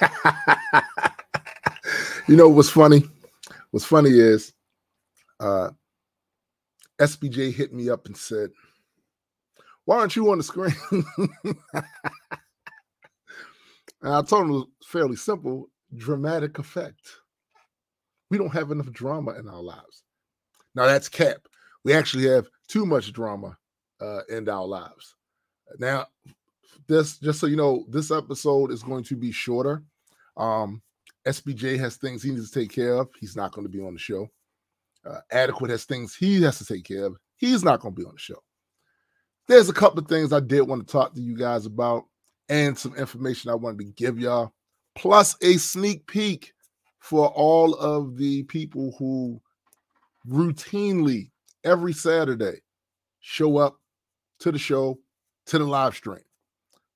[2.28, 3.04] you know what's funny?
[3.70, 4.52] What's funny is
[5.40, 5.70] uh
[7.00, 8.50] SBJ hit me up and said,
[9.84, 10.74] Why aren't you on the screen?
[10.92, 11.56] and
[14.02, 17.00] I told him it was fairly simple dramatic effect.
[18.30, 20.02] We don't have enough drama in our lives.
[20.74, 21.38] Now that's cap.
[21.84, 23.56] We actually have too much drama
[24.00, 25.14] uh, in our lives.
[25.78, 26.06] Now,
[26.86, 29.82] this just so you know, this episode is going to be shorter.
[30.38, 30.82] Um,
[31.26, 33.08] SBJ has things he needs to take care of.
[33.20, 34.28] He's not going to be on the show.
[35.04, 37.16] Uh, Adequate has things he has to take care of.
[37.36, 38.42] He's not going to be on the show.
[39.46, 42.04] There's a couple of things I did want to talk to you guys about
[42.48, 44.52] and some information I wanted to give y'all,
[44.94, 46.52] plus a sneak peek
[46.98, 49.40] for all of the people who
[50.28, 51.30] routinely
[51.64, 52.60] every Saturday
[53.20, 53.78] show up
[54.40, 54.98] to the show,
[55.46, 56.20] to the live stream.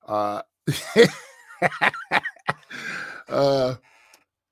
[0.06, 0.42] Uh,
[3.32, 3.74] uh,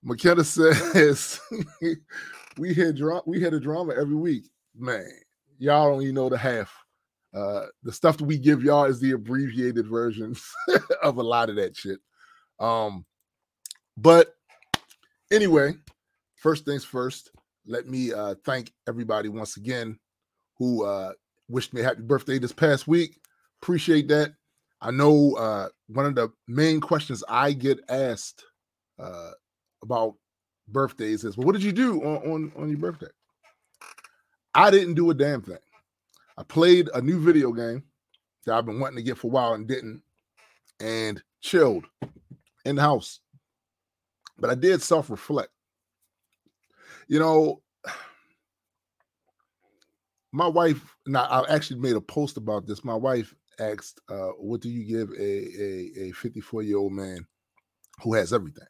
[0.03, 1.41] McKenna says
[2.59, 4.45] we had dra- we had a drama every week.
[4.77, 5.07] Man,
[5.59, 6.75] y'all don't even know the half.
[7.35, 10.45] Uh, the stuff that we give y'all is the abbreviated versions
[11.03, 12.01] of a lot of that shit.
[12.59, 13.05] Um,
[13.97, 14.35] but
[15.31, 15.75] anyway,
[16.35, 17.31] first things first,
[17.67, 19.99] let me uh, thank everybody once again
[20.59, 21.13] who uh,
[21.49, 23.21] wished me a happy birthday this past week.
[23.63, 24.33] Appreciate that.
[24.81, 28.45] I know uh, one of the main questions I get asked
[29.01, 29.31] uh,
[29.83, 30.15] about
[30.69, 33.09] birthdays is, "Well, what did you do on, on on your birthday?"
[34.55, 35.59] I didn't do a damn thing.
[36.37, 37.85] I played a new video game
[38.45, 40.03] that I've been wanting to get for a while and didn't,
[40.81, 41.87] and chilled
[42.65, 43.21] in the house.
[44.39, 45.51] But I did self reflect.
[47.09, 47.63] You know,
[50.33, 50.97] my wife.
[51.07, 52.85] Now, I actually made a post about this.
[52.85, 57.27] My wife asked, uh, "What do you give a a 54 year old man
[58.03, 58.67] who has everything?"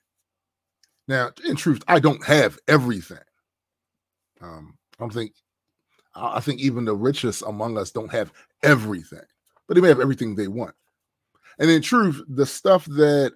[1.09, 3.19] Now, in truth, I don't have everything.
[4.41, 5.33] Um, I don't think.
[6.15, 8.33] I think even the richest among us don't have
[8.65, 9.23] everything,
[9.67, 10.75] but they may have everything they want.
[11.59, 13.35] And in truth, the stuff that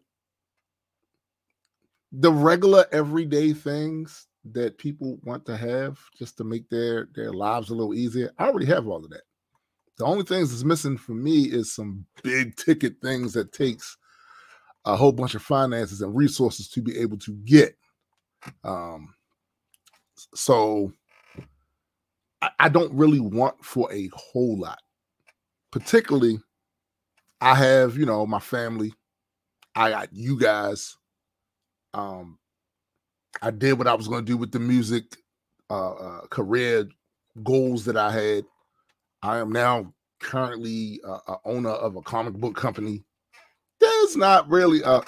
[2.10, 7.70] the regular everyday things that people want to have just to make their their lives
[7.70, 9.22] a little easier, I already have all of that.
[9.98, 13.96] The only things that's missing for me is some big ticket things that takes
[14.84, 17.76] a whole bunch of finances and resources to be able to get.
[18.62, 19.14] Um,
[20.34, 20.92] so
[22.42, 24.80] I, I don't really want for a whole lot.
[25.70, 26.38] Particularly,
[27.40, 28.92] I have, you know, my family,
[29.74, 30.96] I got you guys.
[31.92, 32.38] Um,
[33.42, 35.16] I did what I was going to do with the music
[35.70, 36.86] uh, uh, career
[37.42, 38.44] goals that I had.
[39.22, 43.02] I am now currently uh, a owner of a comic book company.
[43.80, 45.02] There's not really a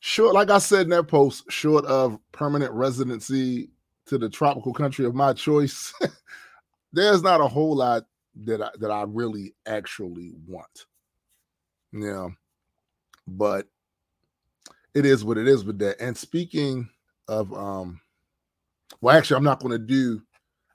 [0.00, 3.70] short, like I said in that post, short of permanent residency
[4.06, 5.92] to the tropical country of my choice.
[6.92, 8.04] there's not a whole lot
[8.44, 10.86] that I, that I really actually want.
[11.92, 12.28] Yeah,
[13.26, 13.66] but
[14.94, 16.00] it is what it is with that.
[16.00, 16.88] And speaking
[17.28, 18.00] of, um,
[19.00, 20.22] well, actually, I'm not going to do.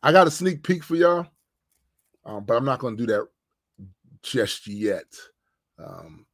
[0.04, 1.28] I got a sneak peek for y'all
[2.26, 3.28] um, but I'm not going to do that
[4.24, 5.06] just yet.
[5.80, 6.26] Um,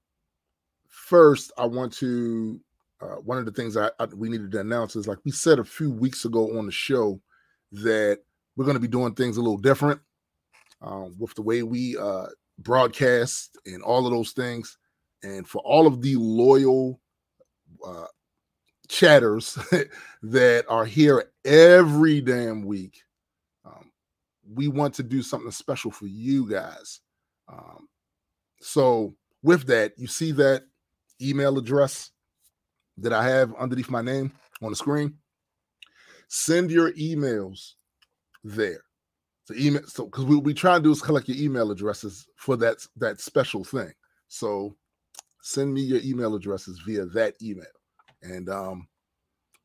[1.07, 2.59] first, I want to.
[2.99, 5.59] Uh, one of the things I, I, we needed to announce is like we said
[5.59, 7.21] a few weeks ago on the show
[7.71, 8.21] that
[8.55, 10.01] we're going to be doing things a little different
[10.81, 12.25] um, with the way we uh,
[12.57, 14.79] broadcast and all of those things.
[15.21, 16.99] And for all of the loyal
[17.85, 18.07] uh,
[18.87, 19.59] chatters
[20.23, 23.03] that are here every damn week,
[24.53, 27.01] we want to do something special for you guys.
[27.47, 27.87] Um,
[28.59, 30.63] so with that, you see that
[31.21, 32.11] email address
[32.97, 34.31] that I have underneath my name
[34.61, 35.15] on the screen.
[36.27, 37.73] Send your emails
[38.43, 38.81] there.
[39.45, 42.57] So email so because what we try to do is collect your email addresses for
[42.57, 43.93] that that special thing.
[44.27, 44.75] So
[45.41, 47.65] send me your email addresses via that email.
[48.21, 48.87] And um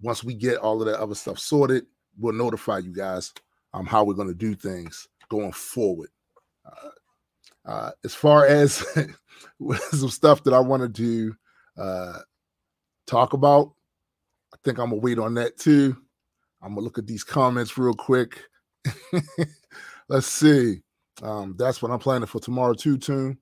[0.02, 1.86] once we get all of that other stuff sorted,
[2.18, 3.32] we'll notify you guys
[3.72, 6.10] um, how we're going to do things going forward.
[6.66, 6.88] Uh,
[7.64, 8.84] uh, as far as
[9.90, 10.88] some stuff that I want to
[11.76, 12.18] uh,
[13.06, 13.72] talk about,
[14.54, 15.96] I think I'm gonna wait on that too.
[16.62, 18.40] I'm gonna look at these comments real quick.
[20.08, 20.82] Let's see.
[21.22, 22.98] Um, that's what I'm planning for tomorrow too.
[22.98, 23.38] Tune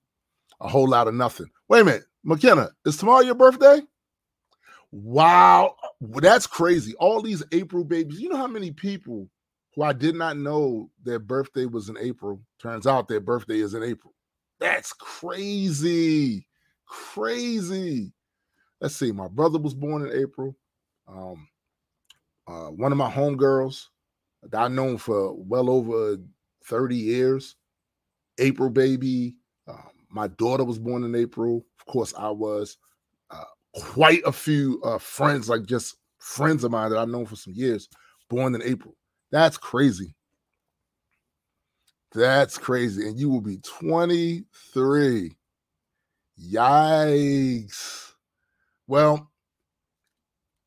[0.60, 1.46] a whole lot of nothing.
[1.68, 3.80] Wait a minute, McKenna, is tomorrow your birthday?
[4.92, 6.94] Wow, that's crazy.
[6.96, 8.20] All these April babies.
[8.20, 9.28] You know how many people
[9.74, 12.40] who I did not know their birthday was in April.
[12.60, 14.14] Turns out their birthday is in April.
[14.58, 16.46] That's crazy.
[16.86, 18.12] Crazy.
[18.80, 20.56] Let's see, my brother was born in April.
[21.08, 21.48] Um,
[22.46, 23.86] uh, one of my homegirls
[24.42, 26.16] that I've known for well over
[26.64, 27.56] 30 years,
[28.38, 29.36] April baby.
[29.68, 31.64] Um, my daughter was born in April.
[31.78, 32.76] Of course, I was.
[33.30, 33.44] Uh,
[33.74, 37.54] quite a few uh, friends, like just friends of mine that I've known for some
[37.54, 37.88] years,
[38.28, 38.96] born in April.
[39.30, 40.14] That's crazy.
[42.12, 43.06] That's crazy.
[43.06, 45.36] And you will be 23.
[46.40, 48.09] Yikes.
[48.90, 49.30] Well,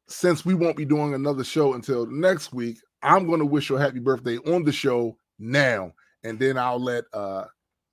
[0.07, 3.75] since we won't be doing another show until next week, I'm going to wish you
[3.75, 5.91] a happy birthday on the show now.
[6.23, 7.43] And then I'll let uh,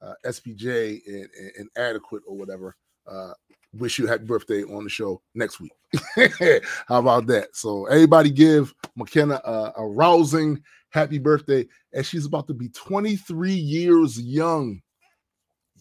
[0.01, 2.77] uh, SBJ and, and, Adequate or whatever
[3.11, 3.33] uh,
[3.73, 5.73] wish you happy birthday on the show next week.
[6.87, 7.49] How about that?
[7.57, 13.53] So everybody give McKenna a, a rousing happy birthday as she's about to be 23
[13.53, 14.81] years young.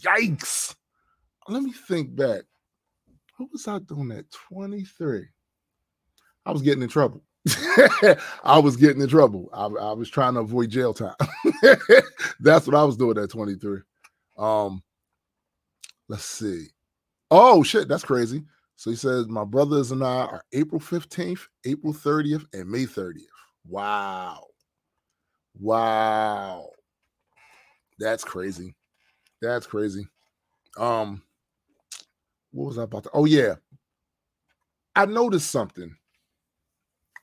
[0.04, 0.74] Yikes.
[1.48, 2.46] Let me think back.
[3.40, 5.26] What was I doing at 23?
[6.46, 7.24] I was getting in trouble.
[8.44, 9.50] I was getting in trouble.
[9.54, 11.16] I, I, was trying to avoid jail time.
[12.42, 13.80] That's what I was doing at 23.
[14.38, 14.84] Um,
[16.10, 16.66] let's see.
[17.32, 18.44] Oh shit, that's crazy.
[18.76, 23.22] So he says, My brothers and I are April 15th, April 30th, and May 30th.
[23.66, 24.48] Wow.
[25.58, 26.72] Wow.
[28.00, 28.76] That's crazy.
[29.42, 30.06] That's crazy.
[30.78, 31.22] Um,
[32.60, 33.10] what was I about to?
[33.14, 33.56] Oh, yeah.
[34.94, 35.96] I noticed something.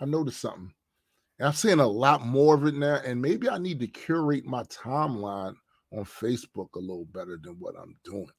[0.00, 0.72] I noticed something.
[1.38, 3.00] And I'm seeing a lot more of it now.
[3.04, 5.54] And maybe I need to curate my timeline
[5.92, 8.30] on Facebook a little better than what I'm doing.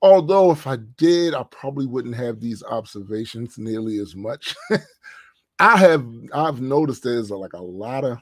[0.00, 4.56] Although, if I did, I probably wouldn't have these observations nearly as much.
[5.58, 8.18] I have I've noticed there's like a lot of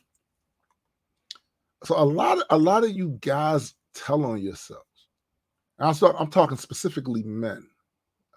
[1.85, 4.85] so a lot of a lot of you guys tell on yourselves.
[5.79, 7.67] I'm, I'm talking specifically men.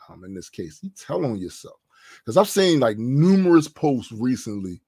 [0.10, 1.80] Um, in this case, you tell on yourself
[2.20, 4.82] because I've seen like numerous posts recently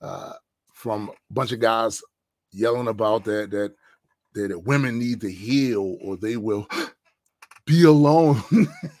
[0.00, 0.34] uh,
[0.72, 2.02] from a bunch of guys
[2.52, 3.74] yelling about that that
[4.34, 6.68] that, that women need to heal or they will
[7.66, 8.42] be alone.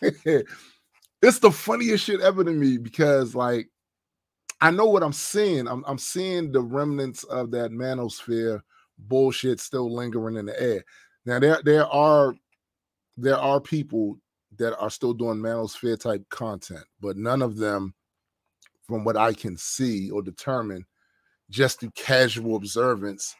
[1.22, 3.68] it's the funniest shit ever to me because like
[4.60, 5.68] I know what I'm seeing.
[5.68, 8.62] I'm, I'm seeing the remnants of that manosphere
[8.98, 10.84] bullshit still lingering in the air.
[11.26, 12.34] Now there there are
[13.16, 14.18] there are people
[14.58, 17.94] that are still doing manosphere type content, but none of them,
[18.86, 20.84] from what I can see or determine,
[21.50, 23.34] just through casual observance,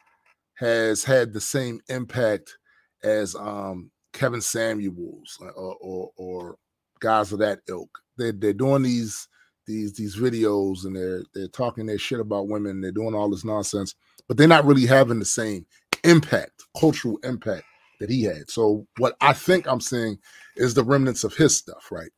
[0.55, 2.57] has had the same impact
[3.03, 6.55] as um, Kevin Samuels uh, or, or, or
[6.99, 7.99] guys of that ilk.
[8.17, 9.27] They're they're doing these
[9.67, 12.81] these these videos and they're they're talking their shit about women.
[12.81, 13.93] They're doing all this nonsense,
[14.27, 15.65] but they're not really having the same
[16.03, 17.65] impact, cultural impact
[17.99, 18.49] that he had.
[18.49, 20.17] So what I think I'm seeing
[20.55, 22.11] is the remnants of his stuff, right?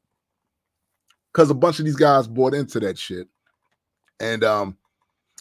[1.33, 3.27] Because a bunch of these guys bought into that shit,
[4.19, 4.77] and um,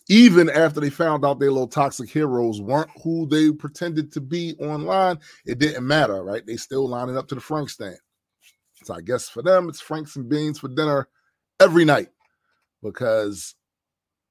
[0.08, 4.54] even after they found out their little toxic heroes weren't who they pretended to be
[4.58, 6.46] online, it didn't matter, right?
[6.46, 7.98] They still lining up to the Frank stand.
[8.84, 11.08] So I guess for them, it's Franks and beans for dinner
[11.60, 12.08] every night
[12.82, 13.54] because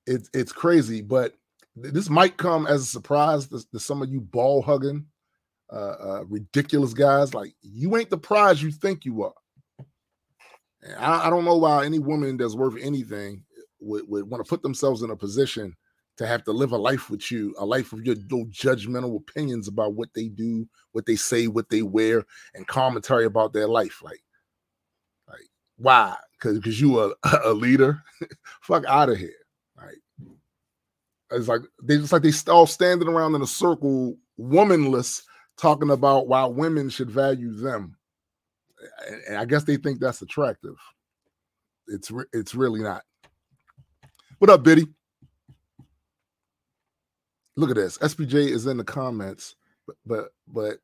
[0.06, 1.02] it's it's crazy.
[1.02, 1.34] But
[1.76, 5.06] this might come as a surprise to, to some of you ball hugging,
[5.72, 7.34] uh, uh, ridiculous guys.
[7.34, 9.34] Like you ain't the prize you think you are.
[11.00, 13.44] I, I, don't know why any woman that's worth anything
[13.80, 15.76] would, would want to put themselves in a position
[16.18, 19.68] to have to live a life with you, a life of your no judgmental opinions
[19.68, 24.02] about what they do, what they say, what they wear, and commentary about their life.
[24.02, 24.24] Like,
[25.28, 25.48] like
[25.78, 26.16] why?
[26.34, 28.02] Because because you are a leader.
[28.62, 29.34] Fuck out of here.
[31.32, 35.24] It's like they just like they all standing around in a circle, womanless,
[35.58, 37.98] talking about why women should value them.
[39.28, 40.76] And I guess they think that's attractive.
[41.88, 43.04] It's re- it's really not.
[44.40, 44.88] What up, Biddy?
[47.56, 47.98] Look at this.
[47.98, 49.56] SBJ is in the comments,
[49.88, 50.78] but but but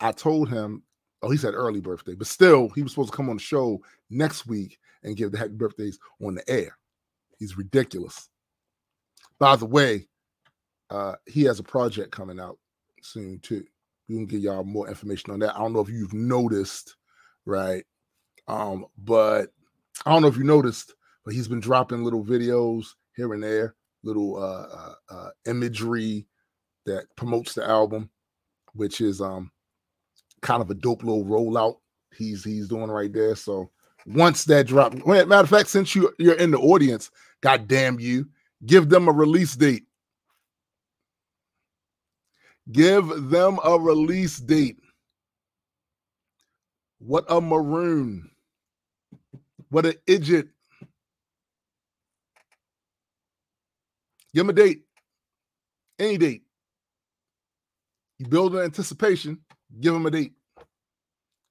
[0.00, 0.82] I told him,
[1.22, 3.80] oh, he said early birthday, but still, he was supposed to come on the show
[4.10, 6.76] next week and give the happy birthdays on the air.
[7.38, 8.28] He's ridiculous.
[9.38, 10.08] By the way,
[10.90, 12.58] uh, he has a project coming out
[13.04, 13.64] soon too.
[14.08, 15.54] We can give y'all more information on that.
[15.54, 16.96] I don't know if you've noticed,
[17.46, 17.84] right?
[18.48, 19.50] Um, but
[20.04, 20.94] I don't know if you noticed,
[21.24, 26.26] but he's been dropping little videos here and there, little uh, uh, uh, imagery
[26.86, 28.10] that promotes the album,
[28.74, 29.50] which is um
[30.42, 31.76] kind of a dope little rollout
[32.16, 33.34] he's he's doing right there.
[33.34, 33.70] So
[34.06, 38.28] once that drop, matter of fact, since you you're in the audience, god damn you,
[38.66, 39.84] give them a release date.
[42.70, 44.78] Give them a release date.
[46.98, 48.30] What a maroon.
[49.68, 50.48] What an idiot.
[54.32, 54.84] Give him a date.
[55.98, 56.42] Any date.
[58.18, 59.40] You build an anticipation,
[59.80, 60.32] give them a date.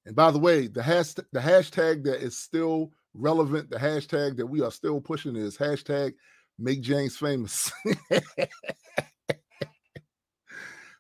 [0.06, 4.48] And by the way, the hashtag, the hashtag that is still relevant, the hashtag that
[4.48, 6.14] we are still pushing is hashtag
[6.60, 7.72] make James famous.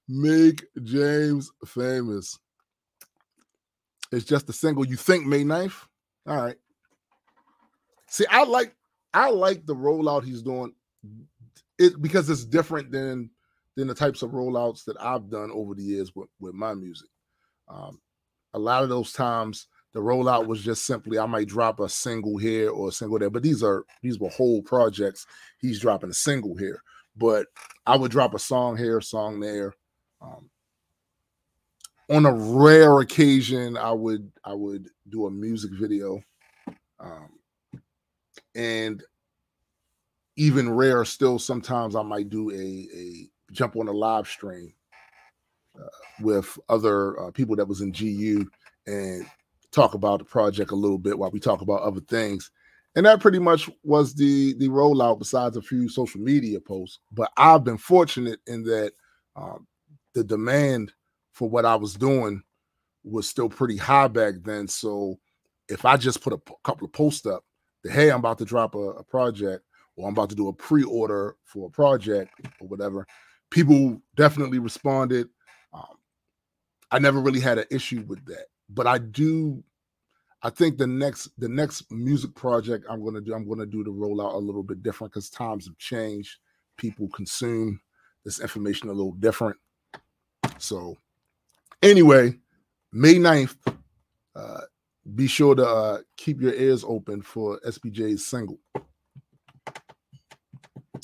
[0.07, 2.37] make James famous.
[4.11, 4.85] It's just a single.
[4.85, 5.87] You think May 9th?
[6.27, 6.55] All right.
[8.07, 8.75] See, I like
[9.13, 10.73] I like the rollout he's doing
[11.79, 13.31] it because it's different than
[13.75, 17.09] than the types of rollouts that I've done over the years with, with my music.
[17.67, 17.99] Um,
[18.53, 22.37] a lot of those times the rollout was just simply I might drop a single
[22.37, 25.25] here or a single there, but these are these were whole projects.
[25.59, 26.83] He's dropping a single here,
[27.15, 27.47] but
[27.85, 29.73] I would drop a song here, song there.
[30.23, 30.49] Um,
[32.09, 36.21] on a rare occasion, I would I would do a music video,
[36.99, 37.29] um,
[38.55, 39.03] and
[40.35, 44.73] even rare still, sometimes I might do a a jump on a live stream
[45.79, 45.87] uh,
[46.21, 48.49] with other uh, people that was in GU
[48.87, 49.25] and
[49.71, 52.51] talk about the project a little bit while we talk about other things.
[52.95, 56.99] And that pretty much was the the rollout, besides a few social media posts.
[57.11, 58.93] But I've been fortunate in that
[59.35, 59.67] um,
[60.13, 60.93] the demand
[61.31, 62.43] for what I was doing
[63.03, 64.67] was still pretty high back then.
[64.67, 65.19] So
[65.67, 67.43] if I just put a p- couple of posts up,
[67.83, 69.63] that hey, I'm about to drop a, a project,
[69.95, 73.05] or I'm about to do a pre-order for a project or whatever,
[73.51, 75.27] people definitely responded.
[75.73, 75.97] Um,
[76.91, 79.63] I never really had an issue with that, but I do.
[80.45, 83.91] I think the next the next music project I'm to do, I'm to do the
[83.91, 86.37] rollout a little bit different because times have changed.
[86.77, 87.79] People consume
[88.25, 89.57] this information a little different.
[90.63, 90.97] So,
[91.81, 92.39] anyway,
[92.93, 93.57] May 9th,
[94.33, 94.61] uh,
[95.13, 98.59] be sure to uh, keep your ears open for SBJ's single.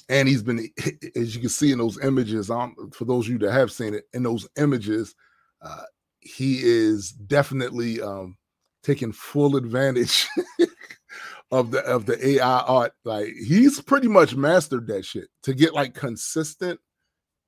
[0.08, 0.69] And he's been
[1.15, 3.93] as you can see in those images um, for those of you that have seen
[3.93, 5.13] it in those images
[5.62, 5.84] uh,
[6.22, 8.38] he is definitely um,
[8.82, 10.26] taking full advantage
[11.52, 12.93] of the of the ai art.
[13.04, 16.80] Like he's pretty much mastered that shit to get like consistent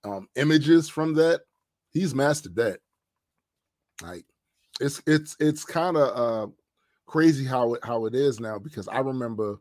[0.04, 1.42] um, images from that
[1.92, 2.80] he's mastered that
[4.02, 4.26] like
[4.80, 6.52] it's it's it's kind of uh
[7.06, 9.60] crazy how it how it is now because i remember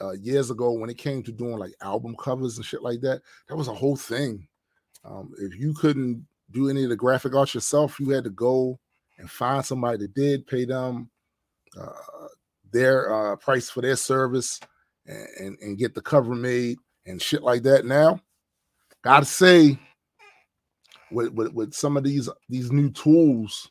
[0.00, 3.20] uh, years ago when it came to doing like album covers and shit like that.
[3.48, 4.46] That was a whole thing.
[5.04, 8.78] Um, if you couldn't do any of the graphic art yourself, you had to go
[9.18, 11.10] and find somebody that did pay them
[11.78, 11.92] uh,
[12.72, 14.60] their uh, price for their service
[15.06, 17.84] and, and, and get the cover made and shit like that.
[17.84, 18.20] Now,
[19.02, 19.78] gotta say,
[21.10, 23.70] with, with with some of these these new tools,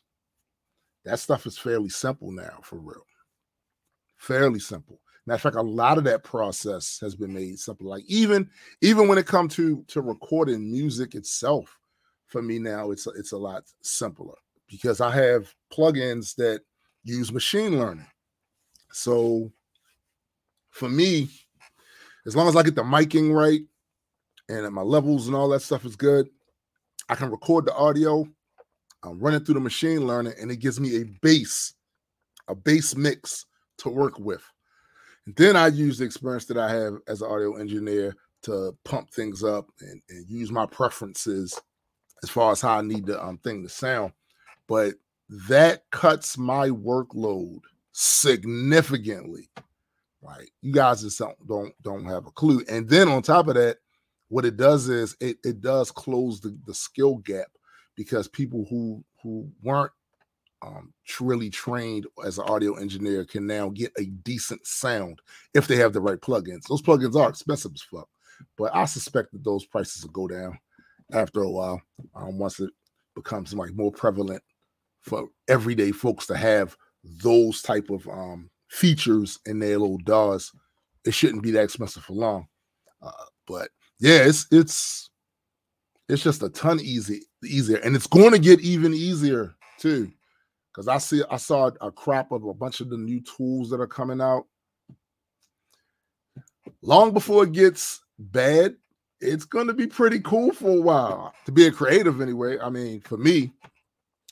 [1.04, 3.04] that stuff is fairly simple now for real.
[4.16, 5.00] Fairly simple.
[5.26, 7.88] Matter of fact, a lot of that process has been made simple.
[7.88, 8.48] Like even
[8.80, 11.78] even when it comes to to recording music itself,
[12.26, 14.34] for me now it's it's a lot simpler
[14.68, 16.62] because I have plugins that
[17.04, 18.06] use machine learning.
[18.90, 19.52] So
[20.70, 21.28] for me,
[22.26, 23.60] as long as I get the miking right
[24.48, 26.28] and my levels and all that stuff is good,
[27.08, 28.26] I can record the audio.
[29.02, 31.74] I'm running through the machine learning, and it gives me a base,
[32.48, 33.46] a base mix
[33.78, 34.42] to work with.
[35.36, 39.44] Then I use the experience that I have as an audio engineer to pump things
[39.44, 41.60] up and, and use my preferences
[42.22, 44.12] as far as how I need the um, thing to sound.
[44.66, 44.94] But
[45.48, 47.60] that cuts my workload
[47.92, 49.50] significantly.
[50.22, 50.48] Right.
[50.62, 52.64] You guys just don't don't have a clue.
[52.68, 53.78] And then on top of that,
[54.28, 57.48] what it does is it, it does close the, the skill gap
[57.96, 59.92] because people who who weren't
[60.62, 65.20] um, really trained as an audio engineer can now get a decent sound
[65.54, 66.66] if they have the right plugins.
[66.68, 68.08] Those plugins are expensive as fuck,
[68.56, 70.58] but I suspect that those prices will go down
[71.12, 71.80] after a while
[72.14, 72.70] um, once it
[73.14, 74.42] becomes like more prevalent
[75.00, 76.76] for everyday folks to have
[77.22, 80.52] those type of um, features in their little DAWs.
[81.04, 82.48] It shouldn't be that expensive for long,
[83.00, 83.10] uh,
[83.46, 85.10] but yeah, it's it's
[86.08, 90.10] it's just a ton easy easier, and it's going to get even easier too
[90.78, 93.80] because I see I saw a crop of a bunch of the new tools that
[93.80, 94.44] are coming out.
[96.82, 98.76] Long before it gets bad,
[99.20, 102.58] it's going to be pretty cool for a while to be a creative anyway.
[102.60, 103.52] I mean, for me,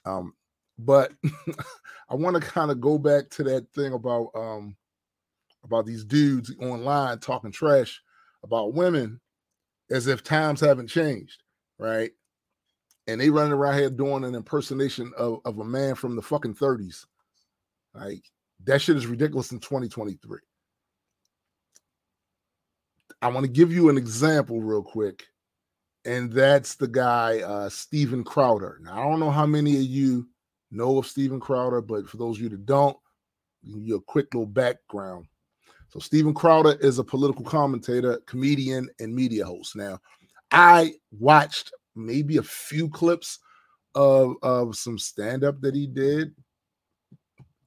[0.04, 0.34] um,
[0.78, 1.12] but
[2.08, 4.76] I want to kind of go back to that thing about um
[5.64, 8.00] about these dudes online talking trash
[8.44, 9.20] about women
[9.90, 11.42] as if times haven't changed,
[11.78, 12.10] right?
[13.06, 16.54] and they running around here doing an impersonation of, of a man from the fucking
[16.54, 17.04] 30s.
[17.94, 18.24] Like
[18.64, 20.40] That shit is ridiculous in 2023.
[23.22, 25.24] I want to give you an example real quick,
[26.04, 28.78] and that's the guy uh Steven Crowder.
[28.82, 30.28] Now, I don't know how many of you
[30.70, 32.96] know of Steven Crowder, but for those of you that don't,
[33.64, 35.26] give you a quick little background.
[35.96, 39.76] So Steven Crowder is a political commentator, comedian, and media host.
[39.76, 39.98] Now,
[40.50, 43.38] I watched maybe a few clips
[43.94, 46.34] of of some stand up that he did.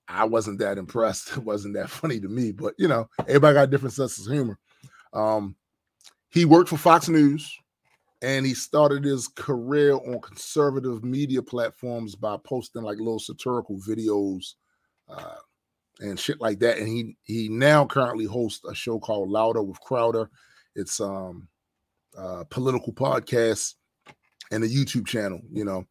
[0.08, 1.32] I wasn't that impressed.
[1.38, 4.60] It wasn't that funny to me, but you know, everybody got different senses of humor.
[5.12, 5.56] Um,
[6.30, 7.52] he worked for Fox News
[8.22, 14.54] and he started his career on conservative media platforms by posting like little satirical videos
[15.08, 15.38] uh,
[16.00, 16.78] and shit like that.
[16.78, 20.30] And he he now currently hosts a show called Louder with Crowder.
[20.76, 21.48] It's um
[22.18, 23.76] uh political podcast
[24.52, 25.86] and a YouTube channel, you know.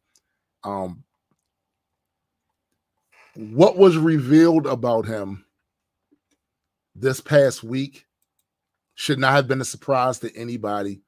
[0.63, 1.03] Um
[3.35, 5.45] what was revealed about him
[6.95, 8.05] this past week
[8.95, 11.01] should not have been a surprise to anybody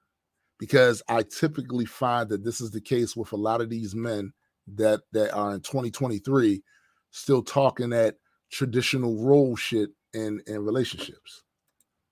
[0.57, 4.31] because I typically find that this is the case with a lot of these men
[4.75, 6.63] that that are in 2023
[7.09, 8.15] still talking that
[8.51, 11.43] traditional role shit in in relationships.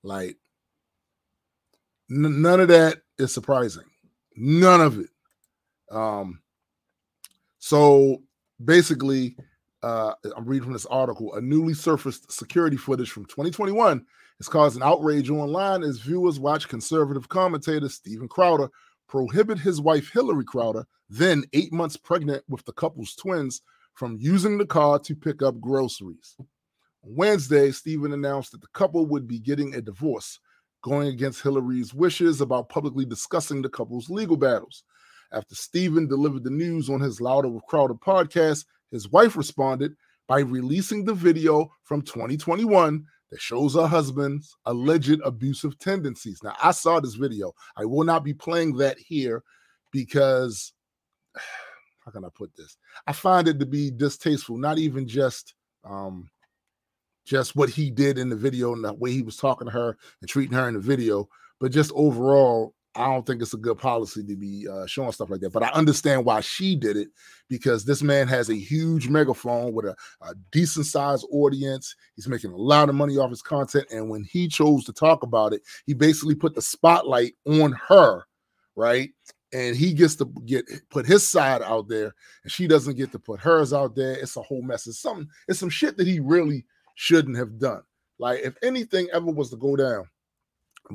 [0.04, 0.38] Like
[2.10, 3.84] n- none of that is surprising.
[4.36, 5.10] None of it.
[5.92, 6.42] Um
[7.60, 8.22] so
[8.64, 9.36] basically
[9.84, 14.06] uh I'm reading from this article a newly surfaced security footage from 2021
[14.38, 18.70] has caused an outrage online as viewers watch conservative commentator Steven Crowder
[19.08, 23.62] prohibit his wife Hillary Crowder, then 8 months pregnant with the couple's twins,
[24.00, 26.38] from using the car to pick up groceries.
[27.02, 30.40] Wednesday, Steven announced that the couple would be getting a divorce,
[30.82, 34.86] going against Hillary's wishes about publicly discussing the couple's legal battles.
[35.34, 39.96] After Steven delivered the news on his Louder with Crowder podcast, his wife responded
[40.30, 46.40] by releasing the video from 2021 that shows her husband's alleged abusive tendencies.
[46.42, 47.52] Now, I saw this video.
[47.76, 49.44] I will not be playing that here
[49.92, 50.72] because
[52.10, 52.78] how can I put this?
[53.08, 56.30] I find it to be distasteful, not even just um
[57.26, 59.98] just what he did in the video and the way he was talking to her
[60.22, 63.78] and treating her in the video, but just overall I don't think it's a good
[63.78, 65.54] policy to be uh, showing stuff like that.
[65.54, 67.10] But I understand why she did it
[67.48, 71.96] because this man has a huge megaphone with a, a decent sized audience.
[72.16, 73.86] He's making a lot of money off his content.
[73.92, 78.24] And when he chose to talk about it, he basically put the spotlight on her,
[78.76, 79.12] right?
[79.52, 83.20] And he gets to get put his side out there, and she doesn't get to
[83.20, 84.14] put hers out there.
[84.14, 84.86] It's a whole mess.
[84.86, 87.82] It's something, it's some shit that he really shouldn't have done.
[88.20, 90.06] Like, if anything ever was to go down,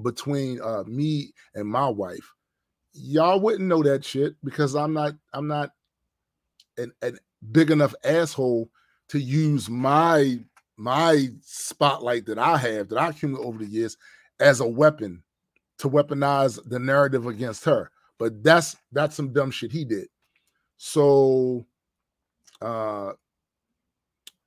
[0.02, 2.32] between uh me and my wife
[2.92, 5.70] y'all wouldn't know that shit because i'm not i'm not
[6.78, 7.18] an, an
[7.52, 8.68] big enough asshole
[9.08, 10.38] to use my
[10.76, 13.96] my spotlight that i have that i accumulated over the years
[14.40, 15.22] as a weapon
[15.78, 17.90] to weaponize the narrative against her
[18.24, 20.08] but that's that's some dumb shit he did.
[20.78, 21.66] So
[22.62, 23.12] uh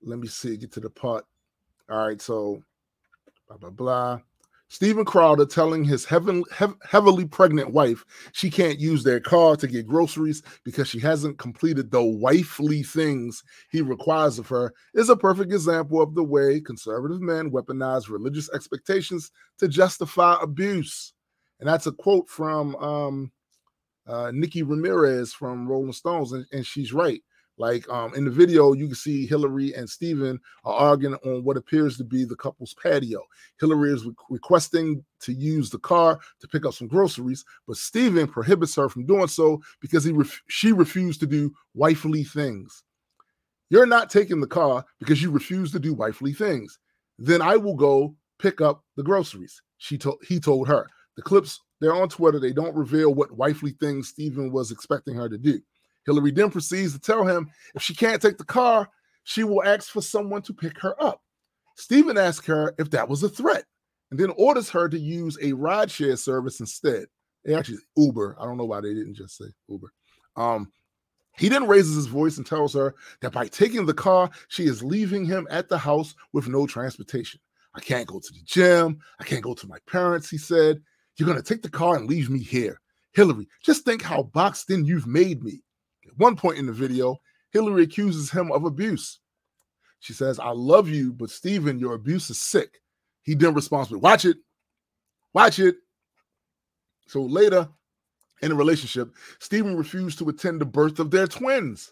[0.02, 1.26] let me see get to the part.
[1.88, 2.64] All right so
[3.48, 4.20] blah blah blah.
[4.70, 9.68] Steven Crowder telling his heaven, hev- heavily pregnant wife she can't use their car to
[9.68, 15.16] get groceries because she hasn't completed the wifely things he requires of her is a
[15.16, 21.14] perfect example of the way conservative men weaponize religious expectations to justify abuse.
[21.60, 23.32] And that's a quote from um,
[24.08, 27.22] uh, Nikki Ramirez from Rolling Stones, and, and she's right.
[27.60, 31.58] Like um, in the video, you can see Hillary and Steven are arguing on what
[31.58, 33.24] appears to be the couple's patio.
[33.60, 38.28] Hillary is re- requesting to use the car to pick up some groceries, but Steven
[38.28, 42.84] prohibits her from doing so because he ref- she refused to do wifely things.
[43.72, 46.78] You're not taking the car because you refuse to do wifely things.
[47.18, 49.62] Then I will go pick up the groceries.
[49.78, 50.88] She told he told her.
[51.16, 52.40] The clips they're on Twitter.
[52.40, 55.60] They don't reveal what wifely things Steven was expecting her to do.
[56.06, 58.90] Hillary then proceeds to tell him if she can't take the car,
[59.24, 61.22] she will ask for someone to pick her up.
[61.76, 63.66] Steven asks her if that was a threat
[64.10, 67.06] and then orders her to use a rideshare service instead.
[67.44, 68.38] They actually Uber.
[68.40, 69.92] I don't know why they didn't just say Uber.
[70.36, 70.72] Um,
[71.38, 74.84] he then raises his voice and tells her that by taking the car, she is
[74.84, 77.40] leaving him at the house with no transportation.
[77.76, 79.00] I can't go to the gym.
[79.20, 80.82] I can't go to my parents, he said.
[81.18, 82.80] You're going to take the car and leave me here.
[83.14, 85.64] Hillary, just think how boxed in you've made me.
[86.06, 87.18] At one point in the video,
[87.52, 89.20] Hillary accuses him of abuse.
[90.00, 92.80] She says, I love you, but Steven, your abuse is sick.
[93.24, 94.38] He then responds with, Watch it.
[95.34, 95.76] Watch it.
[97.08, 97.68] So later
[98.42, 101.92] in the relationship, Steven refused to attend the birth of their twins.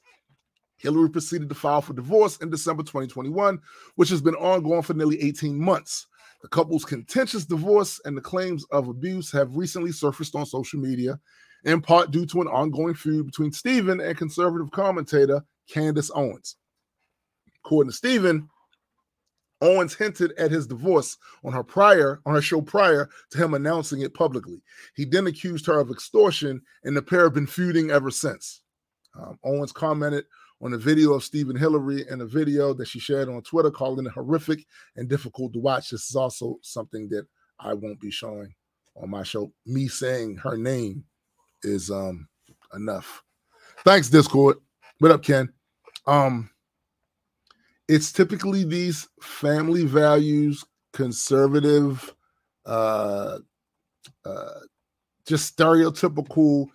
[0.77, 3.59] Hillary proceeded to file for divorce in December 2021,
[3.95, 6.05] which has been ongoing for nearly 18 months.
[6.41, 11.19] The couple's contentious divorce and the claims of abuse have recently surfaced on social media,
[11.63, 16.58] in part due to an ongoing feud between Steven and conservative commentator Candace Owens.
[17.63, 18.48] According to Steven,
[19.62, 24.02] Owens hinted at his divorce on her prior on her show prior to him announcing
[24.02, 24.62] it publicly.
[24.95, 28.62] He then accused her of extortion, and the pair have been feuding ever since.
[29.17, 30.26] Um, Owens commented
[30.61, 34.05] on a video of Steven Hillary and a video that she shared on Twitter, calling
[34.05, 34.65] it horrific
[34.95, 35.89] and difficult to watch.
[35.89, 37.27] This is also something that
[37.59, 38.53] I won't be showing
[38.95, 39.51] on my show.
[39.65, 41.03] Me saying her name
[41.63, 42.27] is um
[42.73, 43.23] enough.
[43.83, 44.57] Thanks, Discord.
[44.99, 45.51] What up, Ken?
[46.07, 46.49] Um,
[47.87, 50.63] it's typically these family values,
[50.93, 52.13] conservative,
[52.65, 53.39] uh,
[54.25, 54.59] uh,
[55.27, 56.67] just stereotypical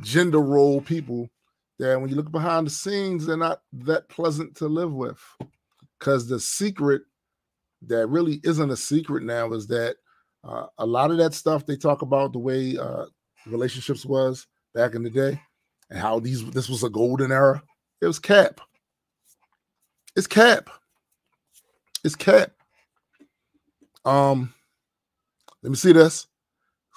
[0.00, 1.30] gender role people
[1.78, 5.18] that when you look behind the scenes, they're not that pleasant to live with.
[5.98, 7.02] Because the secret
[7.82, 9.96] that really isn't a secret now is that
[10.44, 13.06] uh, a lot of that stuff they talk about the way uh,
[13.46, 15.40] relationships was back in the day
[15.90, 17.62] and how these this was a golden era.
[18.00, 18.60] It was cap.
[20.14, 20.70] It's cap.
[22.04, 22.52] It's cap.
[24.04, 24.54] Um,
[25.62, 26.26] let me see this.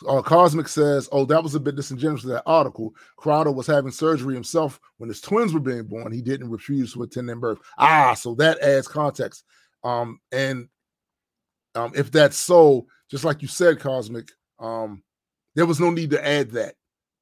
[0.07, 2.93] Uh, Cosmic says, "Oh, that was a bit disingenuous." That article.
[3.17, 6.11] Crowder was having surgery himself when his twins were being born.
[6.11, 7.59] He didn't refuse to attend their birth.
[7.77, 9.43] Ah, so that adds context.
[9.83, 10.69] Um, and
[11.75, 15.03] um, if that's so, just like you said, Cosmic, um,
[15.55, 16.75] there was no need to add that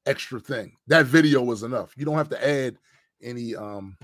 [0.05, 0.73] extra thing.
[0.87, 1.93] That video was enough.
[1.97, 2.77] You don't have to add
[3.21, 3.97] any um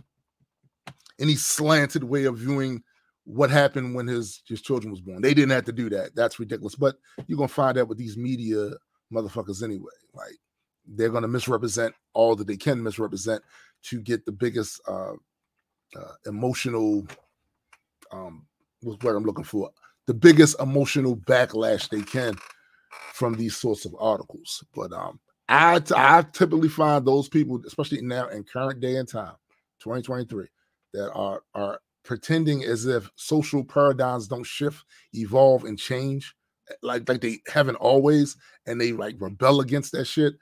[1.20, 2.84] any slanted way of viewing
[3.26, 5.22] what happened when his his children was born.
[5.22, 6.16] They didn't have to do that.
[6.16, 6.76] That's ridiculous.
[6.76, 6.96] But
[7.28, 8.72] you're gonna find out with these media
[9.14, 9.92] motherfuckers anyway.
[10.14, 10.38] Like
[10.86, 13.42] they're gonna misrepresent all that they can misrepresent
[13.84, 15.14] to get the biggest uh,
[15.96, 17.06] uh emotional
[18.12, 18.46] um
[18.82, 19.72] what's what I'm looking for.
[20.08, 22.36] The biggest emotional backlash they can
[23.14, 24.64] from these sorts of articles.
[24.76, 29.36] But um I I typically find those people, especially now in current day and time,
[29.80, 30.48] 2023,
[30.94, 36.36] that are are pretending as if social paradigms don't shift, evolve, and change
[36.70, 38.36] eh, like like they haven't always,
[38.66, 40.34] and they like rebel against that shit.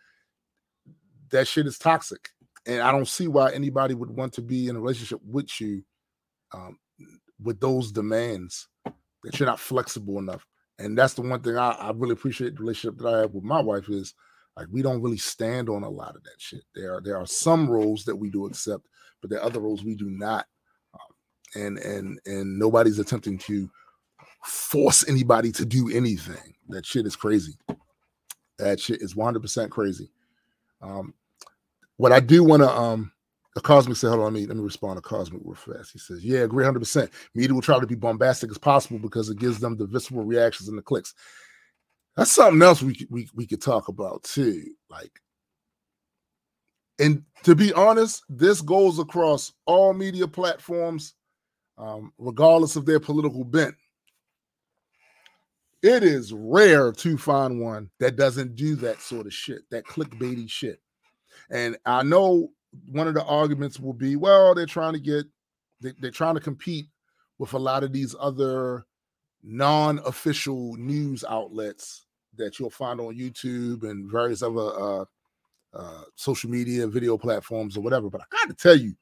[1.32, 2.30] That shit is toxic,
[2.66, 5.84] and I don't see why anybody would want to be in a relationship with you
[6.54, 6.78] um,
[7.42, 8.68] with those demands
[9.24, 10.46] that you're not flexible enough.
[10.80, 13.44] And that's the one thing I, I really appreciate the relationship that I have with
[13.44, 14.14] my wife is
[14.58, 16.64] like we don't really stand on a lot of that shit.
[16.76, 18.88] There are there are some roles that we do accept,
[19.22, 20.46] but there are other roles we do not
[21.56, 23.70] and and and nobody's attempting to
[24.46, 26.56] force anybody to do anything.
[26.70, 27.54] That shit is crazy.
[28.58, 30.12] That shit is 100% crazy.
[30.82, 31.14] Um,
[31.98, 33.12] what I do want to um
[33.58, 35.92] a cosmic said, hold on, let me let me respond to cosmic real fast.
[35.92, 39.30] He says, Yeah, agree 100 percent Media will try to be bombastic as possible because
[39.30, 41.14] it gives them the visceral reactions and the clicks.
[42.16, 44.64] That's something else we we we could talk about too.
[44.90, 45.12] Like,
[47.00, 51.14] and to be honest, this goes across all media platforms
[51.82, 53.76] um, regardless of their political bent.
[55.82, 60.50] It is rare to find one that doesn't do that sort of shit, that clickbaity
[60.50, 60.80] shit.
[61.50, 62.52] And I know
[62.92, 65.26] one of the arguments will be, well, they're trying to get,
[65.82, 66.86] they, they're trying to compete
[67.40, 68.86] with a lot of these other
[69.44, 72.06] non-official news outlets
[72.38, 75.06] that you'll find on YouTube and various other uh,
[75.74, 78.08] uh, social media, video platforms, or whatever.
[78.08, 78.94] But I got to tell you,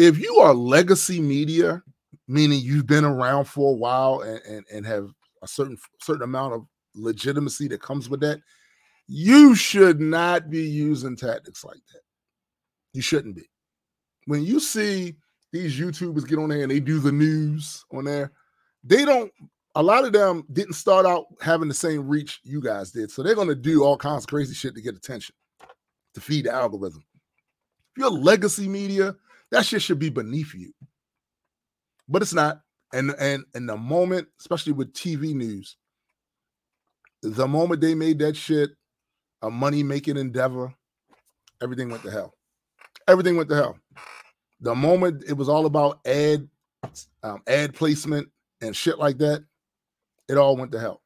[0.00, 1.82] if you are legacy media,
[2.26, 5.10] meaning you've been around for a while and, and, and have
[5.42, 8.40] a certain certain amount of legitimacy that comes with that,
[9.08, 12.00] you should not be using tactics like that.
[12.94, 13.50] You shouldn't be.
[14.24, 15.16] When you see
[15.52, 18.32] these YouTubers get on there and they do the news on there,
[18.82, 19.30] they don't
[19.74, 23.10] a lot of them didn't start out having the same reach you guys did.
[23.10, 25.34] So they're to do all kinds of crazy shit to get attention,
[26.14, 27.04] to feed the algorithm.
[27.94, 29.14] If you're legacy media,
[29.50, 30.72] that shit should be beneath you.
[32.08, 32.60] But it's not.
[32.92, 35.76] And and and the moment, especially with TV news,
[37.22, 38.70] the moment they made that shit
[39.42, 40.74] a money making endeavor,
[41.62, 42.34] everything went to hell.
[43.06, 43.78] Everything went to hell.
[44.60, 46.48] The moment it was all about ad
[47.22, 48.28] um, ad placement
[48.60, 49.44] and shit like that,
[50.28, 51.00] it all went to hell.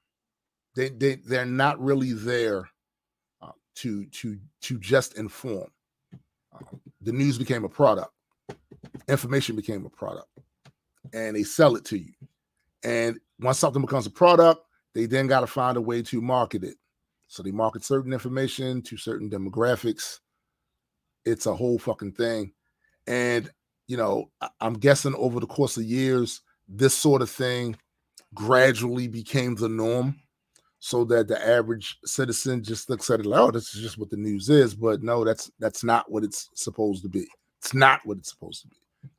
[0.75, 2.69] They they they're not really there
[3.43, 5.69] uh, to to to just inform.
[6.55, 8.14] Uh, the news became a product
[9.09, 10.29] information became a product
[11.13, 12.13] and they sell it to you.
[12.83, 14.61] And once something becomes a product,
[14.95, 16.77] they then got to find a way to market it.
[17.29, 20.21] So they market certain information to certain demographics.
[21.25, 22.53] It's a whole fucking thing.
[23.07, 23.51] And
[23.87, 27.77] you know, I'm guessing over the course of years, this sort of thing
[28.33, 30.19] gradually became the norm
[30.79, 34.11] so that the average citizen just looks at it like, oh, this is just what
[34.11, 34.75] the news is.
[34.75, 37.27] But no, that's that's not what it's supposed to be.
[37.65, 38.77] It's not what it's supposed to be.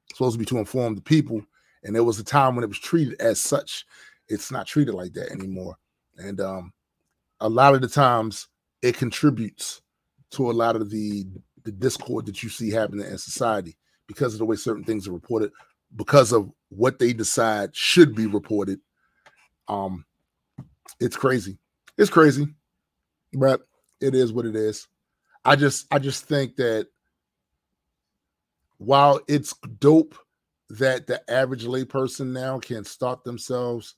[0.08, 1.42] It's supposed to be to inform the people.
[1.84, 3.88] And there was a time when it was treated as such.
[4.28, 5.78] It's not treated like that anymore.
[6.18, 6.72] And um,
[7.40, 8.48] a lot of the times
[8.84, 9.82] it contributes
[10.32, 11.26] to a lot of the
[11.64, 15.12] the discord that you see happening in society because of the way certain things are
[15.12, 15.52] reported,
[15.96, 18.80] because of what they decide should be reported.
[19.68, 20.06] Um,
[21.00, 21.58] it's crazy.
[21.98, 22.48] It's crazy,
[23.34, 23.62] but
[24.02, 24.88] it is what it is.
[25.44, 26.90] I just, I just think that
[28.78, 30.16] while it's dope
[30.70, 33.96] that the average layperson now can start themselves